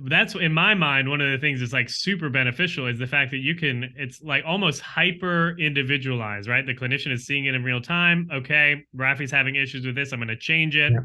that's 0.03 0.35
in 0.35 0.53
my 0.53 0.73
mind 0.73 1.09
one 1.09 1.19
of 1.19 1.29
the 1.31 1.37
things 1.37 1.59
that's 1.59 1.73
like 1.73 1.89
super 1.89 2.29
beneficial 2.29 2.87
is 2.87 2.97
the 2.97 3.07
fact 3.07 3.31
that 3.31 3.39
you 3.39 3.55
can 3.55 3.93
it's 3.95 4.21
like 4.21 4.43
almost 4.45 4.81
hyper 4.81 5.55
individualized 5.59 6.47
right? 6.47 6.65
The 6.65 6.73
clinician 6.75 7.11
is 7.11 7.25
seeing 7.25 7.45
it 7.45 7.55
in 7.55 7.63
real 7.63 7.81
time. 7.81 8.29
Okay 8.33 8.83
rafi's 8.95 9.31
having 9.31 9.55
issues 9.55 9.85
with 9.85 9.95
this. 9.95 10.11
I'm 10.13 10.19
going 10.19 10.29
to 10.29 10.37
change 10.37 10.75
it. 10.75 10.93
Yeah. 10.93 10.99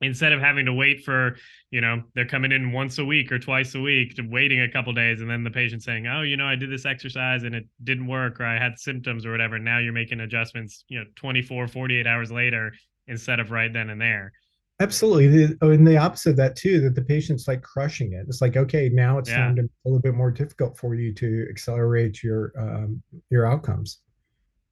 instead 0.00 0.32
of 0.32 0.40
having 0.40 0.64
to 0.66 0.72
wait 0.72 1.04
for 1.04 1.36
you 1.70 1.80
know 1.80 2.02
they're 2.14 2.26
coming 2.26 2.52
in 2.52 2.72
once 2.72 2.98
a 2.98 3.04
week 3.04 3.32
or 3.32 3.38
twice 3.38 3.74
a 3.74 3.80
week 3.80 4.14
to 4.16 4.22
waiting 4.22 4.60
a 4.62 4.70
couple 4.70 4.92
days 4.92 5.20
and 5.20 5.30
then 5.30 5.42
the 5.44 5.50
patient 5.50 5.82
saying 5.82 6.06
oh 6.06 6.22
you 6.22 6.36
know 6.36 6.46
i 6.46 6.56
did 6.56 6.70
this 6.70 6.84
exercise 6.84 7.44
and 7.44 7.54
it 7.54 7.64
didn't 7.84 8.06
work 8.06 8.40
or 8.40 8.44
i 8.44 8.58
had 8.58 8.78
symptoms 8.78 9.24
or 9.24 9.30
whatever 9.32 9.58
now 9.58 9.78
you're 9.78 9.92
making 9.92 10.20
adjustments 10.20 10.84
you 10.88 10.98
know 10.98 11.04
24 11.16 11.68
48 11.68 12.06
hours 12.06 12.30
later 12.30 12.72
instead 13.06 13.40
of 13.40 13.50
right 13.50 13.72
then 13.72 13.90
and 13.90 14.00
there 14.00 14.32
Absolutely. 14.80 15.56
Oh, 15.62 15.70
and 15.70 15.86
the 15.86 15.96
opposite 15.96 16.30
of 16.30 16.36
that 16.36 16.56
too, 16.56 16.80
that 16.80 16.94
the 16.94 17.02
patient's 17.02 17.46
like 17.46 17.62
crushing 17.62 18.12
it. 18.12 18.26
It's 18.26 18.40
like, 18.40 18.56
okay, 18.56 18.88
now 18.88 19.18
it's 19.18 19.30
yeah. 19.30 19.36
time 19.36 19.56
to 19.56 19.62
a 19.62 19.68
little 19.84 20.00
bit 20.00 20.14
more 20.14 20.32
difficult 20.32 20.76
for 20.76 20.94
you 20.94 21.14
to 21.14 21.46
accelerate 21.48 22.22
your 22.22 22.52
um, 22.58 23.00
your 23.30 23.46
outcomes. 23.46 24.00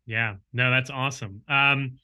Yeah. 0.06 0.34
No, 0.52 0.70
that's 0.70 0.90
awesome. 0.90 1.42
Um, 1.48 1.98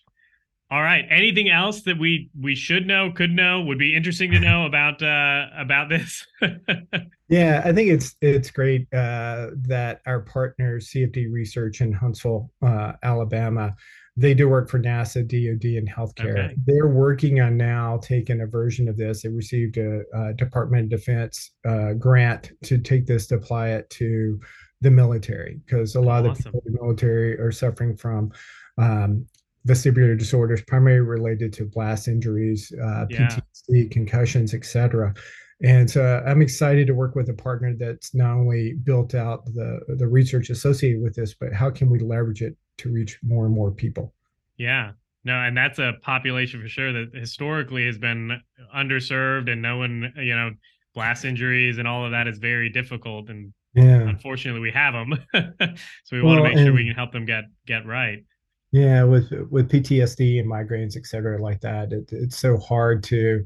all 0.70 0.82
right. 0.82 1.06
Anything 1.10 1.50
else 1.50 1.82
that 1.82 1.98
we 1.98 2.30
we 2.38 2.54
should 2.54 2.86
know, 2.86 3.10
could 3.10 3.30
know, 3.30 3.62
would 3.62 3.78
be 3.78 3.96
interesting 3.96 4.30
to 4.32 4.38
know 4.38 4.66
about 4.66 5.02
uh, 5.02 5.46
about 5.56 5.88
this? 5.88 6.26
yeah, 7.28 7.62
I 7.64 7.72
think 7.72 7.88
it's 7.90 8.14
it's 8.20 8.50
great 8.50 8.82
uh, 8.92 9.48
that 9.62 10.02
our 10.06 10.20
partner 10.20 10.78
CFD 10.78 11.32
Research 11.32 11.80
in 11.80 11.90
Huntsville, 11.90 12.50
uh, 12.60 12.92
Alabama, 13.02 13.74
they 14.18 14.34
do 14.34 14.48
work 14.48 14.68
for 14.68 14.80
NASA, 14.80 15.22
DoD, 15.22 15.76
and 15.76 15.88
healthcare. 15.88 16.46
Okay. 16.46 16.54
They're 16.66 16.88
working 16.88 17.40
on 17.40 17.56
now 17.56 17.98
taking 18.02 18.40
a 18.40 18.46
version 18.46 18.88
of 18.88 18.96
this. 18.96 19.22
They 19.22 19.28
received 19.28 19.76
a, 19.76 20.02
a 20.12 20.34
Department 20.34 20.92
of 20.92 20.98
Defense 20.98 21.52
uh, 21.64 21.92
grant 21.92 22.50
to 22.64 22.78
take 22.78 23.06
this 23.06 23.28
to 23.28 23.36
apply 23.36 23.68
it 23.68 23.88
to 23.90 24.40
the 24.80 24.90
military 24.90 25.60
because 25.64 25.94
a 25.94 26.00
lot 26.00 26.26
awesome. 26.26 26.30
of 26.30 26.36
the 26.36 26.42
people 26.42 26.62
in 26.66 26.72
the 26.72 26.80
military 26.82 27.38
are 27.38 27.52
suffering 27.52 27.96
from 27.96 28.32
um, 28.76 29.24
vestibular 29.68 30.18
disorders, 30.18 30.62
primarily 30.62 31.06
related 31.06 31.52
to 31.52 31.66
blast 31.66 32.08
injuries, 32.08 32.72
uh, 32.82 33.06
yeah. 33.10 33.28
PTSD, 33.70 33.90
concussions, 33.92 34.52
etc. 34.52 35.14
And 35.62 35.88
so 35.88 36.24
I'm 36.26 36.42
excited 36.42 36.88
to 36.88 36.94
work 36.94 37.14
with 37.14 37.28
a 37.28 37.34
partner 37.34 37.72
that's 37.78 38.16
not 38.16 38.32
only 38.32 38.74
built 38.82 39.14
out 39.14 39.44
the 39.46 39.80
the 39.96 40.08
research 40.08 40.50
associated 40.50 41.02
with 41.02 41.14
this, 41.14 41.34
but 41.34 41.52
how 41.52 41.70
can 41.70 41.88
we 41.88 42.00
leverage 42.00 42.42
it 42.42 42.56
to 42.78 42.90
reach 42.90 43.18
more 43.22 43.46
and 43.46 43.54
more 43.54 43.70
people. 43.70 44.12
Yeah. 44.56 44.92
No, 45.24 45.34
and 45.34 45.56
that's 45.56 45.78
a 45.78 45.94
population 46.02 46.62
for 46.62 46.68
sure 46.68 46.92
that 46.92 47.10
historically 47.14 47.84
has 47.86 47.98
been 47.98 48.40
underserved 48.74 49.50
and 49.50 49.60
no 49.60 49.76
one, 49.76 50.12
you 50.16 50.34
know, 50.34 50.50
blast 50.94 51.24
injuries 51.24 51.78
and 51.78 51.86
all 51.86 52.04
of 52.04 52.12
that 52.12 52.26
is 52.26 52.38
very 52.38 52.70
difficult 52.70 53.28
and 53.28 53.52
yeah. 53.74 54.08
unfortunately 54.08 54.60
we 54.60 54.70
have 54.70 54.94
them. 54.94 55.14
so 56.04 56.16
we 56.16 56.22
well, 56.22 56.36
want 56.36 56.44
to 56.44 56.54
make 56.54 56.58
sure 56.58 56.72
we 56.72 56.84
can 56.84 56.94
help 56.94 57.12
them 57.12 57.26
get 57.26 57.44
get 57.66 57.86
right. 57.86 58.24
Yeah, 58.72 59.04
with 59.04 59.30
with 59.50 59.70
PTSD 59.70 60.40
and 60.40 60.50
migraines, 60.50 60.96
et 60.96 61.06
cetera, 61.06 61.40
like 61.40 61.60
that, 61.60 61.92
it, 61.92 62.08
it's 62.12 62.38
so 62.38 62.58
hard 62.58 63.02
to 63.04 63.44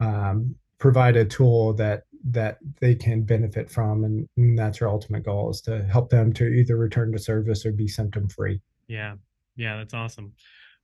um, 0.00 0.54
provide 0.78 1.16
a 1.16 1.24
tool 1.24 1.74
that 1.74 2.04
that 2.30 2.58
they 2.80 2.94
can 2.94 3.22
benefit 3.22 3.70
from, 3.70 4.04
and, 4.04 4.26
and 4.36 4.58
that's 4.58 4.80
our 4.80 4.88
ultimate 4.88 5.24
goal 5.24 5.50
is 5.50 5.60
to 5.60 5.84
help 5.84 6.10
them 6.10 6.32
to 6.32 6.46
either 6.46 6.76
return 6.76 7.12
to 7.12 7.18
service 7.18 7.64
or 7.66 7.72
be 7.72 7.86
symptom 7.86 8.28
free. 8.28 8.60
Yeah. 8.88 9.14
Yeah, 9.56 9.78
that's 9.78 9.94
awesome. 9.94 10.32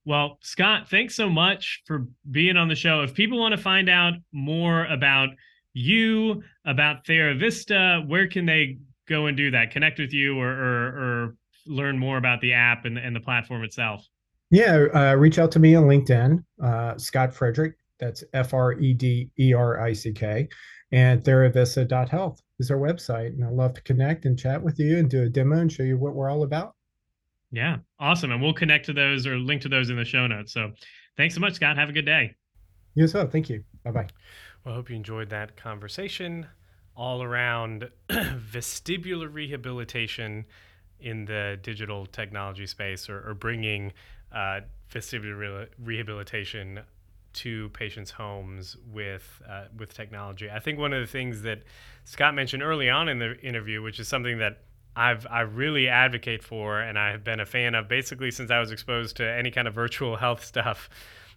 Well, 0.05 0.39
Scott, 0.43 0.89
thanks 0.89 1.15
so 1.15 1.29
much 1.29 1.83
for 1.87 2.07
being 2.31 2.57
on 2.57 2.69
the 2.69 2.75
show. 2.75 3.03
If 3.03 3.15
people 3.15 3.39
want 3.39 3.53
to 3.53 3.61
find 3.61 3.89
out 3.89 4.15
more 4.33 4.87
about 4.87 5.31
you, 5.73 6.43
about 6.65 7.05
TheraVista, 7.05 8.09
where 8.09 8.27
can 8.27 8.47
they 8.47 8.79
go 9.09 9.27
and 9.27 9.37
do 9.37 9.51
that? 9.51 9.71
Connect 9.71 9.99
with 9.99 10.13
you 10.13 10.39
or, 10.39 10.49
or, 10.49 10.87
or 10.87 11.37
learn 11.67 11.99
more 11.99 12.17
about 12.17 12.41
the 12.41 12.53
app 12.55 12.87
and, 12.87 12.97
and 12.97 13.15
the 13.15 13.21
platform 13.21 13.63
itself? 13.63 14.07
Yeah, 14.51 14.87
uh, 14.95 15.15
reach 15.15 15.39
out 15.39 15.53
to 15.53 15.59
me 15.59 15.75
on 15.75 15.85
LinkedIn, 15.85 16.43
uh, 16.63 16.97
Scott 16.99 17.35
Frederick. 17.35 17.75
That's 18.01 18.25
F 18.33 18.55
R 18.55 18.73
E 18.73 18.95
D 18.95 19.31
E 19.39 19.53
R 19.53 19.81
I 19.81 19.93
C 19.93 20.13
K. 20.13 20.49
And 20.93 21.23
TheraVista.health 21.23 22.43
is 22.59 22.71
our 22.71 22.79
website. 22.79 23.29
And 23.29 23.45
I'd 23.45 23.53
love 23.53 23.75
to 23.75 23.83
connect 23.83 24.25
and 24.25 24.39
chat 24.39 24.61
with 24.61 24.79
you 24.81 24.99
and 24.99 25.09
do 25.09 25.23
a 25.23 25.29
demo 25.29 25.59
and 25.59 25.71
show 25.71 25.83
you 25.83 25.99
what 25.99 26.15
we're 26.15 26.31
all 26.31 26.43
about. 26.43 26.75
Yeah, 27.53 27.79
awesome. 27.99 28.31
And 28.31 28.41
we'll 28.41 28.55
connect 28.55 28.87
to 28.87 28.93
those 28.93 29.27
or 29.27 29.37
link 29.37 29.63
to 29.63 29.69
those 29.69 29.91
in 29.91 29.97
the 29.97 30.05
show 30.05 30.27
notes. 30.27 30.53
So 30.53 30.73
thanks 31.17 31.35
so 31.35 31.41
much, 31.41 31.55
Scott. 31.55 31.77
Have 31.77 31.89
a 31.89 31.93
good 31.93 32.07
day. 32.07 32.35
You 32.95 33.05
as 33.05 33.15
well. 33.15 33.27
Thank 33.27 33.49
you. 33.49 33.65
Bye 33.85 33.91
bye. 33.91 34.07
Well, 34.65 34.75
I 34.75 34.77
hope 34.77 34.91
you 34.91 34.97
enjoyed 34.97 35.31
that 35.31 35.57
conversation 35.57 36.47
all 36.97 37.23
around 37.23 37.89
vestibular 38.11 39.33
rehabilitation 39.33 40.45
in 41.01 41.25
the 41.25 41.59
digital 41.63 42.05
technology 42.07 42.67
space 42.67 43.09
or, 43.09 43.29
or 43.29 43.35
bringing 43.35 43.93
uh, 44.33 44.61
vestibular 44.93 45.39
re- 45.39 45.67
rehabilitation 45.83 46.81
to 47.33 47.69
patients' 47.71 48.11
homes 48.11 48.77
with 48.93 49.41
uh, 49.49 49.65
with 49.79 49.95
technology. 49.95 50.51
I 50.51 50.59
think 50.59 50.79
one 50.79 50.93
of 50.93 51.01
the 51.01 51.07
things 51.07 51.43
that 51.43 51.63
Scott 52.05 52.35
mentioned 52.35 52.63
early 52.63 52.91
on 52.91 53.09
in 53.09 53.19
the 53.19 53.39
interview, 53.41 53.83
which 53.83 54.01
is 54.01 54.09
something 54.09 54.39
that 54.39 54.65
I've 54.96 55.26
I 55.31 55.40
really 55.42 55.88
advocate 55.88 56.42
for 56.42 56.81
and 56.81 56.98
I 56.98 57.11
have 57.11 57.24
been 57.24 57.40
a 57.40 57.46
fan 57.46 57.74
of 57.74 57.88
basically 57.88 58.31
since 58.31 58.50
I 58.50 58.59
was 58.59 58.70
exposed 58.70 59.16
to 59.16 59.31
any 59.31 59.50
kind 59.50 59.68
of 59.68 59.74
virtual 59.74 60.16
health 60.24 60.44
stuff 60.44 60.88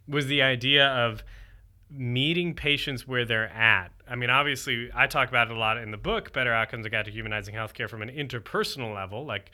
was 0.08 0.28
the 0.28 0.42
idea 0.42 0.88
of 0.88 1.24
meeting 1.90 2.56
patients 2.56 3.08
where 3.08 3.26
they're 3.26 3.50
at. 3.50 3.92
I 4.10 4.16
mean, 4.16 4.30
obviously, 4.30 4.90
I 4.94 5.08
talk 5.08 5.30
about 5.30 5.50
it 5.50 5.56
a 5.56 5.60
lot 5.60 5.78
in 5.78 5.92
the 5.92 5.98
book, 5.98 6.34
Better 6.34 6.52
Outcomes: 6.52 6.86
A 6.86 6.90
Guide 6.90 7.06
to 7.06 7.12
Humanizing 7.12 7.56
Healthcare 7.56 7.90
from 7.90 8.02
an 8.02 8.10
interpersonal 8.10 8.94
level, 8.94 9.26
like 9.26 9.52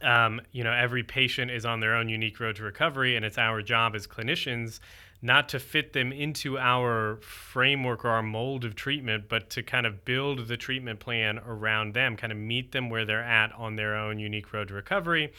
um, 0.00 0.40
you 0.52 0.64
know, 0.64 0.72
every 0.72 1.02
patient 1.02 1.50
is 1.50 1.64
on 1.64 1.80
their 1.80 1.94
own 1.94 2.08
unique 2.08 2.40
road 2.40 2.56
to 2.56 2.62
recovery, 2.62 3.16
and 3.16 3.24
it's 3.24 3.38
our 3.38 3.62
job 3.62 3.94
as 3.94 4.06
clinicians 4.06 4.80
not 5.22 5.48
to 5.50 5.60
fit 5.60 5.92
them 5.92 6.12
into 6.12 6.58
our 6.58 7.18
framework 7.22 8.04
or 8.04 8.08
our 8.08 8.22
mold 8.22 8.64
of 8.64 8.74
treatment, 8.74 9.28
but 9.28 9.48
to 9.50 9.62
kind 9.62 9.86
of 9.86 10.04
build 10.04 10.48
the 10.48 10.56
treatment 10.56 10.98
plan 10.98 11.38
around 11.38 11.94
them, 11.94 12.16
kind 12.16 12.32
of 12.32 12.38
meet 12.38 12.72
them 12.72 12.90
where 12.90 13.04
they're 13.04 13.22
at 13.22 13.52
on 13.52 13.76
their 13.76 13.96
own 13.96 14.18
unique 14.18 14.52
road 14.52 14.68
to 14.68 14.74
recovery, 14.74 15.32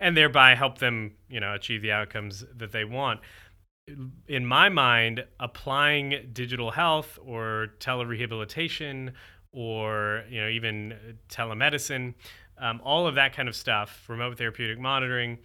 and 0.00 0.16
thereby 0.16 0.54
help 0.54 0.78
them, 0.78 1.12
you 1.28 1.38
know, 1.38 1.54
achieve 1.54 1.82
the 1.82 1.92
outcomes 1.92 2.44
that 2.56 2.72
they 2.72 2.84
want. 2.84 3.20
In 4.26 4.46
my 4.46 4.70
mind, 4.70 5.24
applying 5.38 6.30
digital 6.32 6.70
health 6.70 7.18
or 7.22 7.68
telerehabilitation 7.78 9.12
or 9.52 10.24
you 10.28 10.40
know 10.40 10.48
even 10.48 10.94
telemedicine, 11.28 12.14
um, 12.58 12.80
all 12.82 13.06
of 13.06 13.14
that 13.14 13.34
kind 13.34 13.48
of 13.48 13.54
stuff, 13.54 14.04
remote 14.08 14.38
therapeutic 14.38 14.78
monitoring, 14.78 15.38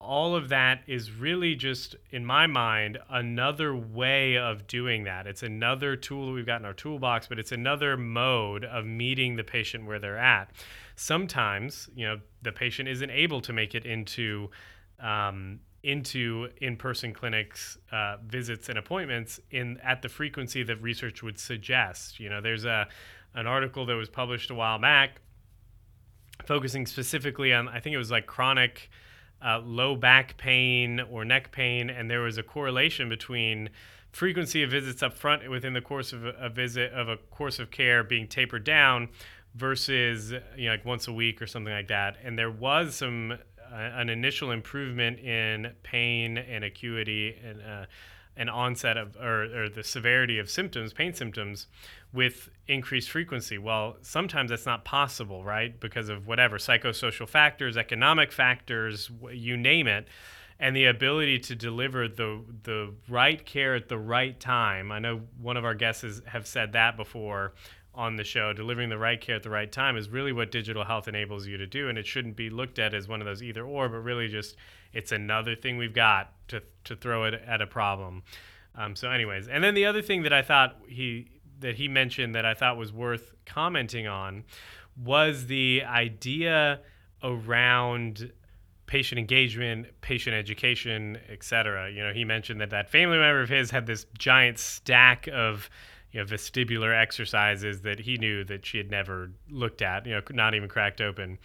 all 0.00 0.36
of 0.36 0.50
that 0.50 0.82
is 0.86 1.10
really 1.10 1.54
just, 1.54 1.96
in 2.10 2.24
my 2.24 2.46
mind, 2.46 2.98
another 3.08 3.74
way 3.74 4.36
of 4.36 4.66
doing 4.66 5.04
that. 5.04 5.26
It's 5.26 5.42
another 5.42 5.96
tool 5.96 6.26
that 6.26 6.32
we've 6.32 6.46
got 6.46 6.60
in 6.60 6.66
our 6.66 6.74
toolbox, 6.74 7.26
but 7.26 7.38
it's 7.38 7.52
another 7.52 7.96
mode 7.96 8.64
of 8.64 8.84
meeting 8.84 9.36
the 9.36 9.44
patient 9.44 9.86
where 9.86 9.98
they're 9.98 10.18
at. 10.18 10.50
Sometimes, 10.96 11.88
you 11.94 12.06
know, 12.06 12.20
the 12.42 12.52
patient 12.52 12.88
isn't 12.88 13.10
able 13.10 13.40
to 13.40 13.52
make 13.52 13.74
it 13.74 13.86
into 13.86 14.50
um, 15.00 15.60
into 15.82 16.48
in-person 16.62 17.12
clinics 17.12 17.76
uh, 17.92 18.16
visits 18.26 18.70
and 18.70 18.78
appointments 18.78 19.38
in 19.50 19.78
at 19.82 20.00
the 20.00 20.08
frequency 20.08 20.62
that 20.62 20.80
research 20.80 21.22
would 21.22 21.38
suggest. 21.38 22.18
You 22.18 22.30
know, 22.30 22.40
there's 22.40 22.64
a 22.64 22.88
an 23.34 23.46
article 23.46 23.84
that 23.86 23.94
was 23.94 24.08
published 24.08 24.50
a 24.50 24.54
while 24.54 24.78
back 24.78 25.20
focusing 26.46 26.86
specifically 26.86 27.52
on 27.52 27.68
I 27.68 27.80
think 27.80 27.94
it 27.94 27.98
was 27.98 28.10
like 28.10 28.26
chronic 28.26 28.90
uh, 29.44 29.60
low 29.60 29.94
back 29.94 30.36
pain 30.36 31.00
or 31.00 31.24
neck 31.24 31.52
pain, 31.52 31.90
and 31.90 32.10
there 32.10 32.20
was 32.20 32.38
a 32.38 32.42
correlation 32.42 33.08
between 33.08 33.68
frequency 34.10 34.62
of 34.62 34.70
visits 34.70 35.02
up 35.02 35.12
front 35.12 35.48
within 35.50 35.72
the 35.72 35.80
course 35.80 36.12
of 36.12 36.24
a, 36.24 36.48
visit 36.48 36.92
of 36.92 37.08
a 37.08 37.16
course 37.16 37.58
of 37.58 37.70
care 37.70 38.04
being 38.04 38.28
tapered 38.28 38.64
down 38.64 39.08
versus 39.54 40.32
you 40.56 40.66
know 40.66 40.70
like 40.70 40.84
once 40.84 41.08
a 41.08 41.12
week 41.12 41.42
or 41.42 41.46
something 41.46 41.72
like 41.72 41.88
that. 41.88 42.16
And 42.22 42.38
there 42.38 42.50
was 42.50 42.94
some 42.94 43.32
uh, 43.32 43.76
an 43.76 44.08
initial 44.08 44.50
improvement 44.50 45.18
in 45.18 45.72
pain 45.82 46.38
and 46.38 46.64
acuity 46.64 47.36
and 47.44 47.60
uh, 47.60 47.86
an 48.36 48.48
onset 48.48 48.96
of 48.96 49.16
or, 49.16 49.64
or 49.64 49.68
the 49.68 49.84
severity 49.84 50.38
of 50.38 50.50
symptoms, 50.50 50.92
pain 50.92 51.14
symptoms, 51.14 51.66
with 52.12 52.48
increased 52.66 53.10
frequency. 53.10 53.58
Well, 53.58 53.96
sometimes 54.02 54.50
that's 54.50 54.66
not 54.66 54.84
possible, 54.84 55.44
right? 55.44 55.78
Because 55.78 56.08
of 56.08 56.26
whatever 56.26 56.58
psychosocial 56.58 57.28
factors, 57.28 57.76
economic 57.76 58.32
factors, 58.32 59.10
you 59.32 59.56
name 59.56 59.86
it. 59.86 60.08
And 60.58 60.76
the 60.76 60.86
ability 60.86 61.40
to 61.40 61.56
deliver 61.56 62.06
the 62.06 62.40
the 62.62 62.94
right 63.08 63.44
care 63.44 63.74
at 63.74 63.88
the 63.88 63.98
right 63.98 64.38
time. 64.38 64.92
I 64.92 65.00
know 65.00 65.22
one 65.40 65.56
of 65.56 65.64
our 65.64 65.74
guests 65.74 66.02
has, 66.02 66.22
have 66.26 66.46
said 66.46 66.72
that 66.72 66.96
before 66.96 67.52
on 67.94 68.16
the 68.16 68.24
show. 68.24 68.52
Delivering 68.52 68.88
the 68.88 68.98
right 68.98 69.20
care 69.20 69.36
at 69.36 69.42
the 69.42 69.50
right 69.50 69.70
time 69.70 69.96
is 69.96 70.08
really 70.08 70.32
what 70.32 70.50
digital 70.50 70.84
health 70.84 71.08
enables 71.08 71.46
you 71.46 71.56
to 71.56 71.66
do, 71.66 71.88
and 71.88 71.98
it 71.98 72.06
shouldn't 72.06 72.36
be 72.36 72.50
looked 72.50 72.78
at 72.78 72.94
as 72.94 73.08
one 73.08 73.20
of 73.20 73.26
those 73.26 73.42
either 73.42 73.64
or, 73.64 73.88
but 73.88 73.98
really 73.98 74.28
just 74.28 74.56
it's 74.92 75.12
another 75.12 75.54
thing 75.54 75.76
we've 75.76 75.94
got 75.94 76.32
to 76.48 76.62
to 76.84 76.96
throw 76.96 77.24
it 77.24 77.34
at 77.34 77.60
a 77.60 77.66
problem. 77.66 78.22
Um, 78.76 78.96
so, 78.96 79.10
anyways, 79.10 79.48
and 79.48 79.62
then 79.62 79.74
the 79.74 79.86
other 79.86 80.02
thing 80.02 80.22
that 80.22 80.32
I 80.32 80.42
thought 80.42 80.76
he 80.88 81.28
that 81.60 81.76
he 81.76 81.88
mentioned 81.88 82.34
that 82.34 82.44
I 82.44 82.54
thought 82.54 82.76
was 82.76 82.92
worth 82.92 83.32
commenting 83.46 84.06
on 84.06 84.44
was 84.96 85.46
the 85.46 85.82
idea 85.84 86.80
around 87.22 88.32
patient 88.86 89.18
engagement, 89.18 89.86
patient 90.00 90.36
education, 90.36 91.18
etc. 91.28 91.90
You 91.90 92.04
know, 92.04 92.12
he 92.12 92.24
mentioned 92.24 92.60
that 92.60 92.70
that 92.70 92.90
family 92.90 93.18
member 93.18 93.40
of 93.40 93.48
his 93.48 93.70
had 93.70 93.86
this 93.86 94.06
giant 94.18 94.58
stack 94.58 95.28
of 95.32 95.70
you 96.14 96.20
know, 96.20 96.26
vestibular 96.26 96.96
exercises 96.96 97.80
that 97.80 97.98
he 97.98 98.16
knew 98.16 98.44
that 98.44 98.64
she 98.64 98.78
had 98.78 98.88
never 98.88 99.32
looked 99.50 99.82
at, 99.82 100.06
you 100.06 100.12
know, 100.12 100.22
not 100.30 100.54
even 100.54 100.68
cracked 100.68 101.00
open. 101.00 101.38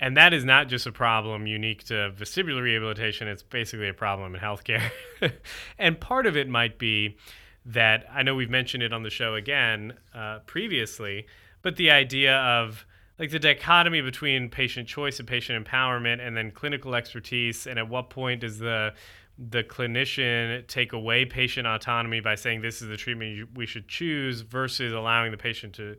And 0.00 0.16
that 0.16 0.34
is 0.34 0.44
not 0.44 0.68
just 0.68 0.86
a 0.86 0.92
problem 0.92 1.46
unique 1.46 1.84
to 1.84 2.12
vestibular 2.18 2.62
rehabilitation, 2.62 3.28
it's 3.28 3.44
basically 3.44 3.88
a 3.88 3.94
problem 3.94 4.34
in 4.34 4.40
healthcare. 4.40 4.90
and 5.78 6.00
part 6.00 6.26
of 6.26 6.36
it 6.36 6.48
might 6.48 6.80
be 6.80 7.16
that 7.64 8.06
I 8.12 8.24
know 8.24 8.34
we've 8.34 8.50
mentioned 8.50 8.82
it 8.82 8.92
on 8.92 9.04
the 9.04 9.10
show 9.10 9.36
again 9.36 9.94
uh, 10.12 10.40
previously, 10.46 11.26
but 11.62 11.76
the 11.76 11.92
idea 11.92 12.36
of 12.38 12.84
like 13.20 13.30
the 13.30 13.38
dichotomy 13.38 14.00
between 14.00 14.48
patient 14.48 14.88
choice 14.88 15.20
and 15.20 15.28
patient 15.28 15.64
empowerment 15.64 16.26
and 16.26 16.36
then 16.36 16.50
clinical 16.50 16.96
expertise 16.96 17.68
and 17.68 17.78
at 17.78 17.88
what 17.88 18.10
point 18.10 18.40
does 18.40 18.58
the 18.58 18.94
the 19.38 19.62
clinician 19.62 20.66
take 20.66 20.92
away 20.92 21.24
patient 21.24 21.66
autonomy 21.66 22.20
by 22.20 22.34
saying 22.34 22.60
this 22.60 22.82
is 22.82 22.88
the 22.88 22.96
treatment 22.96 23.48
we 23.54 23.66
should 23.66 23.86
choose 23.88 24.40
versus 24.40 24.92
allowing 24.92 25.30
the 25.30 25.36
patient 25.36 25.74
to 25.74 25.96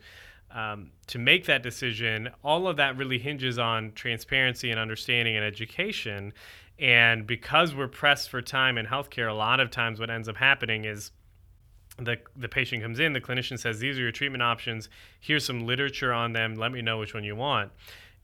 um, 0.52 0.92
to 1.08 1.20
make 1.20 1.46
that 1.46 1.64
decision 1.64 2.30
all 2.44 2.68
of 2.68 2.78
that 2.78 2.98
really 2.98 3.20
hinges 3.20 3.58
on 3.58 3.92
transparency 3.94 4.72
and 4.72 4.80
understanding 4.80 5.36
and 5.36 5.46
education 5.46 6.34
and 6.80 7.26
because 7.28 7.74
we're 7.74 7.88
pressed 7.88 8.30
for 8.30 8.42
time 8.42 8.78
in 8.78 8.86
healthcare 8.86 9.30
a 9.30 9.34
lot 9.34 9.60
of 9.60 9.72
times 9.72 10.00
what 10.00 10.10
ends 10.10 10.28
up 10.28 10.36
happening 10.36 10.86
is 10.86 11.12
the 11.98 12.18
the 12.36 12.50
patient 12.50 12.82
comes 12.82 13.00
in, 13.00 13.14
the 13.14 13.22
clinician 13.22 13.60
says, 13.60 13.80
"These 13.80 13.98
are 13.98 14.02
your 14.02 14.12
treatment 14.12 14.42
options. 14.42 14.90
Here's 15.20 15.46
some 15.46 15.66
literature 15.66 16.14
on 16.14 16.34
them. 16.34 16.56
Let 16.56 16.72
me 16.72 16.82
know 16.82 16.98
which 16.98 17.14
one 17.14 17.24
you 17.24 17.36
want." 17.36 17.72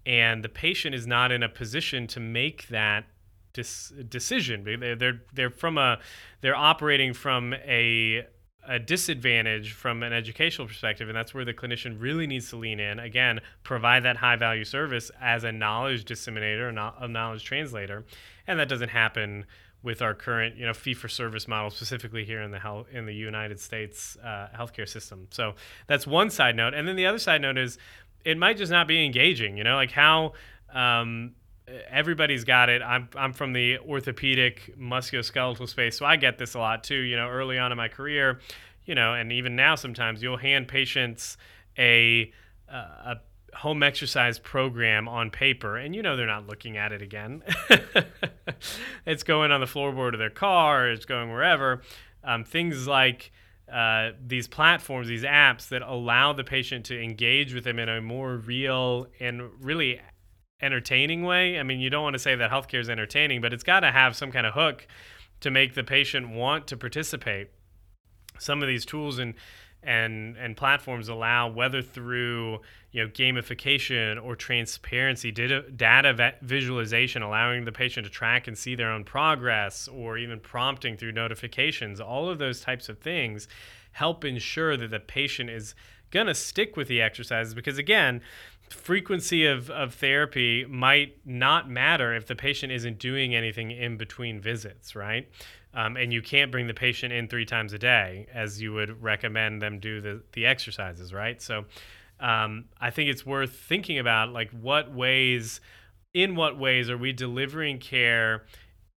And 0.05 0.43
the 0.43 0.49
patient 0.49 0.95
is 0.95 1.07
not 1.07 1.31
in 1.31 1.43
a 1.43 1.49
position 1.49 2.07
to 2.07 2.19
make 2.19 2.67
that 2.67 3.05
decision. 3.55 4.63
They're, 4.63 4.95
they're 4.95 5.21
they're 5.33 5.49
from 5.49 5.77
a 5.77 5.99
they're 6.41 6.55
operating 6.55 7.13
from 7.13 7.53
a 7.53 8.25
a 8.67 8.79
disadvantage 8.79 9.73
from 9.73 10.03
an 10.03 10.13
educational 10.13 10.67
perspective, 10.67 11.07
and 11.07 11.15
that's 11.15 11.33
where 11.33 11.45
the 11.45 11.53
clinician 11.53 11.99
really 11.99 12.27
needs 12.27 12.49
to 12.49 12.55
lean 12.55 12.79
in. 12.79 12.99
Again, 12.99 13.41
provide 13.63 14.03
that 14.03 14.17
high 14.17 14.35
value 14.35 14.63
service 14.63 15.11
as 15.21 15.43
a 15.43 15.51
knowledge 15.51 16.05
disseminator, 16.05 16.69
a 16.69 17.07
knowledge 17.07 17.43
translator, 17.43 18.05
and 18.47 18.59
that 18.59 18.67
doesn't 18.67 18.89
happen 18.89 19.45
with 19.83 20.01
our 20.01 20.15
current 20.15 20.57
you 20.57 20.65
know 20.65 20.73
fee 20.73 20.95
for 20.95 21.07
service 21.07 21.47
model 21.47 21.69
specifically 21.69 22.25
here 22.25 22.41
in 22.41 22.49
the 22.49 22.59
health 22.59 22.87
in 22.91 23.05
the 23.05 23.13
United 23.13 23.59
States 23.59 24.17
uh, 24.23 24.47
healthcare 24.57 24.89
system. 24.89 25.27
So 25.29 25.53
that's 25.87 26.07
one 26.07 26.29
side 26.29 26.55
note, 26.55 26.73
and 26.73 26.87
then 26.87 26.95
the 26.95 27.05
other 27.05 27.19
side 27.19 27.41
note 27.41 27.57
is 27.57 27.77
it 28.23 28.37
might 28.37 28.57
just 28.57 28.71
not 28.71 28.87
be 28.87 29.05
engaging. 29.05 29.57
You 29.57 29.63
know, 29.63 29.75
like 29.75 29.91
how. 29.91 30.33
Um, 30.73 31.35
everybody's 31.89 32.43
got 32.43 32.69
it. 32.69 32.81
I'm 32.81 33.09
I'm 33.15 33.33
from 33.33 33.53
the 33.53 33.79
orthopedic 33.79 34.75
musculoskeletal 34.77 35.67
space, 35.67 35.97
so 35.97 36.05
I 36.05 36.15
get 36.15 36.37
this 36.37 36.53
a 36.53 36.59
lot 36.59 36.83
too. 36.83 36.95
You 36.95 37.15
know, 37.15 37.29
early 37.29 37.57
on 37.57 37.71
in 37.71 37.77
my 37.77 37.87
career, 37.87 38.39
you 38.85 38.95
know, 38.95 39.13
and 39.13 39.31
even 39.31 39.55
now 39.55 39.75
sometimes 39.75 40.21
you'll 40.21 40.37
hand 40.37 40.67
patients 40.67 41.37
a 41.77 42.31
a 42.67 43.17
home 43.55 43.83
exercise 43.83 44.37
program 44.37 45.07
on 45.07 45.31
paper 45.31 45.77
and 45.77 45.95
you 45.95 46.03
know 46.03 46.17
they're 46.17 46.25
not 46.25 46.45
looking 46.45 46.75
at 46.75 46.91
it 46.91 47.01
again 47.01 47.41
it's 49.05 49.23
going 49.23 49.49
on 49.49 49.61
the 49.61 49.65
floorboard 49.65 50.11
of 50.11 50.19
their 50.19 50.29
car 50.29 50.89
it's 50.89 51.05
going 51.05 51.31
wherever 51.31 51.81
um, 52.25 52.43
things 52.43 52.85
like 52.85 53.31
uh, 53.71 54.09
these 54.25 54.47
platforms 54.47 55.07
these 55.07 55.23
apps 55.23 55.69
that 55.69 55.81
allow 55.81 56.33
the 56.33 56.43
patient 56.43 56.85
to 56.85 57.01
engage 57.01 57.53
with 57.53 57.63
them 57.63 57.79
in 57.79 57.87
a 57.87 58.01
more 58.01 58.35
real 58.35 59.07
and 59.21 59.49
really 59.63 60.01
entertaining 60.61 61.23
way. 61.23 61.59
I 61.59 61.63
mean 61.63 61.79
you 61.79 61.89
don't 61.89 62.03
want 62.03 62.13
to 62.13 62.19
say 62.19 62.35
that 62.35 62.51
healthcare 62.51 62.79
is 62.79 62.89
entertaining 62.89 63.41
but 63.41 63.53
it's 63.53 63.63
got 63.63 63.81
to 63.81 63.91
have 63.91 64.15
some 64.15 64.31
kind 64.31 64.45
of 64.45 64.53
hook 64.53 64.87
to 65.41 65.51
make 65.51 65.75
the 65.75 65.83
patient 65.83 66.29
want 66.29 66.67
to 66.67 66.77
participate. 66.77 67.49
Some 68.39 68.61
of 68.61 68.67
these 68.67 68.85
tools 68.85 69.19
and 69.19 69.33
and 69.85 70.35
and 70.37 70.57
platforms 70.57 71.07
allow 71.07 71.47
whether 71.47 71.81
through 71.81 72.59
you 72.91 73.03
know 73.03 73.09
gamification 73.09 74.21
or 74.21 74.35
transparency 74.35 75.31
data, 75.31 75.63
data 75.75 76.33
visualization 76.41 77.21
allowing 77.21 77.65
the 77.65 77.71
patient 77.71 78.05
to 78.05 78.11
track 78.11 78.47
and 78.47 78.57
see 78.57 78.75
their 78.75 78.89
own 78.89 79.03
progress 79.03 79.87
or 79.87 80.17
even 80.17 80.39
prompting 80.39 80.97
through 80.97 81.11
notifications 81.11 82.01
all 82.01 82.27
of 82.27 82.39
those 82.39 82.61
types 82.61 82.89
of 82.89 82.97
things 82.99 83.47
help 83.91 84.25
ensure 84.25 84.75
that 84.75 84.89
the 84.89 84.99
patient 84.99 85.49
is 85.49 85.75
going 86.09 86.27
to 86.27 86.35
stick 86.35 86.75
with 86.75 86.87
the 86.87 87.01
exercises 87.01 87.53
because 87.53 87.77
again 87.77 88.21
frequency 88.69 89.45
of, 89.45 89.69
of 89.69 89.93
therapy 89.93 90.65
might 90.65 91.17
not 91.25 91.69
matter 91.69 92.13
if 92.13 92.27
the 92.27 92.35
patient 92.35 92.71
isn't 92.71 92.99
doing 92.99 93.35
anything 93.35 93.71
in 93.71 93.97
between 93.97 94.39
visits 94.39 94.95
right 94.95 95.27
um, 95.75 95.97
and 95.97 96.13
you 96.13 96.21
can't 96.21 96.51
bring 96.51 96.67
the 96.67 96.73
patient 96.73 97.11
in 97.11 97.27
three 97.27 97.45
times 97.45 97.73
a 97.73 97.77
day 97.77 98.27
as 98.33 98.61
you 98.61 98.73
would 98.73 99.03
recommend 99.03 99.61
them 99.61 99.79
do 99.79 99.99
the, 99.99 100.23
the 100.31 100.45
exercises, 100.45 101.13
right? 101.13 101.41
So 101.41 101.65
um, 102.19 102.65
I 102.79 102.91
think 102.91 103.09
it's 103.09 103.25
worth 103.25 103.51
thinking 103.51 103.99
about 103.99 104.31
like 104.31 104.49
what 104.51 104.93
ways, 104.93 105.59
in 106.13 106.35
what 106.35 106.57
ways 106.57 106.89
are 106.89 106.97
we 106.97 107.11
delivering 107.11 107.79
care 107.79 108.45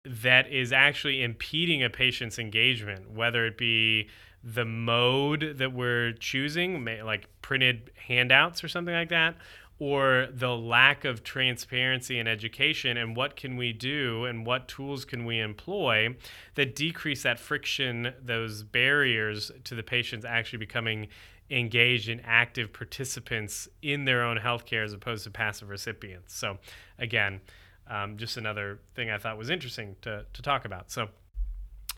that 0.06 0.52
is 0.52 0.72
actually 0.72 1.24
impeding 1.24 1.84
a 1.84 1.90
patient's 1.90 2.38
engagement, 2.38 3.10
whether 3.10 3.48
it 3.48 3.58
be 3.58 4.08
the 4.54 4.64
mode 4.64 5.56
that 5.58 5.74
we're 5.74 6.14
choosing, 6.14 6.86
like 7.04 7.28
printed 7.42 7.92
handouts 8.08 8.64
or 8.64 8.70
something 8.70 8.94
like 8.94 9.10
that, 9.10 9.36
or 9.78 10.28
the 10.32 10.56
lack 10.56 11.04
of 11.04 11.22
transparency 11.22 12.18
and 12.18 12.30
education 12.30 12.96
and 12.96 13.16
what 13.16 13.36
can 13.36 13.58
we 13.58 13.74
do 13.74 14.24
and 14.24 14.46
what 14.46 14.70
tools 14.70 15.04
can 15.04 15.26
we 15.26 15.40
employ 15.40 16.16
that 16.56 16.76
decrease 16.76 17.24
that 17.24 17.38
friction 17.38 18.14
those 18.24 18.64
barriers 18.64 19.52
to 19.66 19.76
the 19.76 19.84
patients 19.84 20.26
actually 20.26 20.60
becoming 20.60 21.08
engaged 21.50 22.08
and 22.08 22.22
active 22.26 22.72
participants 22.72 23.68
in 23.82 24.06
their 24.06 24.24
own 24.24 24.38
healthcare 24.38 24.84
as 24.84 24.94
opposed 24.94 25.26
to 25.26 25.30
passive 25.30 25.70
recipients. 25.70 26.34
So 26.34 26.58
again 26.98 27.42
um, 27.90 28.18
just 28.18 28.38
another 28.38 28.80
thing 28.96 29.10
i 29.10 29.18
thought 29.18 29.38
was 29.38 29.50
interesting 29.50 29.98
to, 30.04 30.26
to 30.32 30.42
talk 30.42 30.64
about. 30.64 30.90
So 30.90 31.10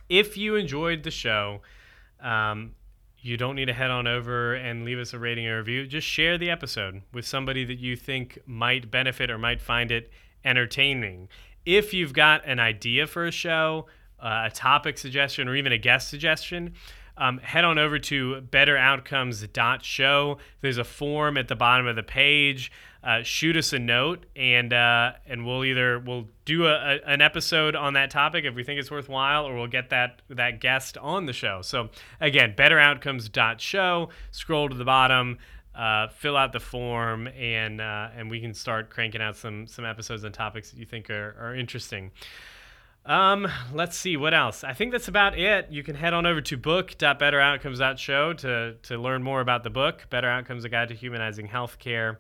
if 0.10 0.36
you 0.36 0.56
enjoyed 0.56 1.04
the 1.04 1.12
show 1.12 1.62
um, 2.22 2.76
you 3.22 3.38
don't 3.38 3.56
need 3.56 3.66
to 3.66 3.74
head 3.74 3.92
on 3.92 4.08
over 4.08 4.54
and 4.54 4.86
leave 4.86 5.00
us 5.00 5.14
a 5.14 5.20
rating 5.20 5.48
or 5.48 5.58
review. 5.58 5.86
Just 5.88 6.08
share 6.08 6.38
the 6.38 6.50
episode 6.50 7.02
with 7.14 7.26
somebody 7.26 7.66
that 7.66 7.80
you 7.80 7.96
think 7.96 8.40
might 8.46 8.90
benefit 8.90 9.30
or 9.30 9.38
might 9.38 9.62
find 9.62 9.92
it 9.92 10.12
entertaining. 10.46 11.28
If 11.66 11.94
you've 11.94 12.14
got 12.14 12.46
an 12.46 12.60
idea 12.60 13.08
for 13.08 13.26
a 13.26 13.32
show, 13.32 13.88
uh, 14.20 14.44
a 14.46 14.52
topic 14.52 14.98
suggestion, 14.98 15.48
or 15.48 15.56
even 15.56 15.72
a 15.72 15.78
guest 15.78 16.10
suggestion, 16.10 16.74
um, 17.18 17.40
head 17.40 17.66
on 17.66 17.78
over 17.78 18.00
to 18.00 18.42
betteroutcomes.show. 18.50 20.38
There's 20.62 20.78
a 20.78 20.84
form 20.84 21.38
at 21.38 21.50
the 21.50 21.56
bottom 21.56 21.88
of 21.88 21.96
the 21.98 22.04
page 22.04 22.72
uh, 23.04 23.24
shoot 23.24 23.56
us 23.56 23.72
a 23.72 23.80
note 23.80 24.26
and 24.36 24.74
uh, 24.74 25.14
and 25.26 25.46
we'll 25.46 25.64
either 25.64 26.00
we'll 26.00 26.28
do 26.46 26.68
a, 26.68 26.74
a, 26.74 27.00
an 27.06 27.22
episode 27.22 27.76
on 27.76 27.94
that 27.94 28.10
topic 28.12 28.44
if 28.46 28.56
we 28.56 28.64
think 28.64 28.80
it's 28.80 28.92
worthwhile 28.92 29.46
or 29.46 29.56
we'll 29.56 29.68
get 29.68 29.90
that 29.90 30.22
that 30.30 30.60
guest 30.60 30.98
on 30.98 31.26
the 31.26 31.34
show 31.34 31.62
so 31.62 31.90
again 32.20 32.54
betteroutcomes.show 32.58 34.10
scroll 34.32 34.70
to 34.70 34.76
the 34.76 34.86
bottom 34.86 35.38
uh, 35.76 36.10
fill 36.10 36.36
out 36.36 36.52
the 36.52 36.60
form 36.60 37.28
and 37.28 37.80
uh, 37.80 38.10
and 38.16 38.30
we 38.30 38.42
can 38.42 38.54
start 38.54 38.90
cranking 38.90 39.22
out 39.22 39.38
some 39.38 39.66
some 39.66 39.86
episodes 39.86 40.24
and 40.26 40.34
topics 40.34 40.72
that 40.72 40.78
you 40.78 40.86
think 40.86 41.10
are, 41.10 41.36
are 41.40 41.56
interesting 41.56 42.12
um, 43.06 43.48
let's 43.74 43.98
see 43.98 44.18
what 44.18 44.34
else. 44.36 44.64
I 44.64 44.74
think 44.74 44.92
that's 44.92 45.08
about 45.08 45.36
it. 45.40 45.68
You 45.72 45.84
can 45.84 45.96
head 45.96 46.14
on 46.14 46.26
over 46.26 46.42
to 46.42 46.58
book.betteroutcomes.show 46.58 48.34
to 48.34 48.76
to 48.84 48.98
learn 48.98 49.24
more 49.24 49.42
about 49.42 49.64
the 49.64 49.70
book, 49.70 50.06
Better 50.10 50.30
Outcomes: 50.30 50.64
A 50.66 50.70
Guide 50.70 50.90
to 50.90 50.94
Humanizing 50.94 51.48
Healthcare. 51.48 52.18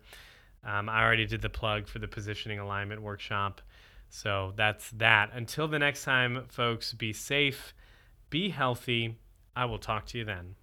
Um, 0.63 0.89
I 0.89 1.03
already 1.03 1.25
did 1.25 1.41
the 1.41 1.49
plug 1.49 1.87
for 1.87 1.99
the 1.99 2.07
positioning 2.07 2.59
alignment 2.59 3.01
workshop. 3.01 3.61
So 4.09 4.53
that's 4.55 4.89
that. 4.91 5.31
Until 5.33 5.67
the 5.67 5.79
next 5.79 6.03
time, 6.03 6.45
folks, 6.49 6.93
be 6.93 7.13
safe, 7.13 7.73
be 8.29 8.49
healthy. 8.49 9.15
I 9.55 9.65
will 9.65 9.77
talk 9.77 10.05
to 10.07 10.17
you 10.17 10.25
then. 10.25 10.55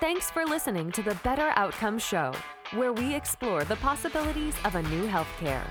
Thanks 0.00 0.30
for 0.30 0.44
listening 0.44 0.92
to 0.92 1.02
the 1.02 1.14
Better 1.24 1.52
Outcomes 1.56 2.02
Show, 2.02 2.32
where 2.74 2.92
we 2.92 3.14
explore 3.14 3.64
the 3.64 3.76
possibilities 3.76 4.54
of 4.64 4.74
a 4.74 4.82
new 4.82 5.06
healthcare. 5.06 5.64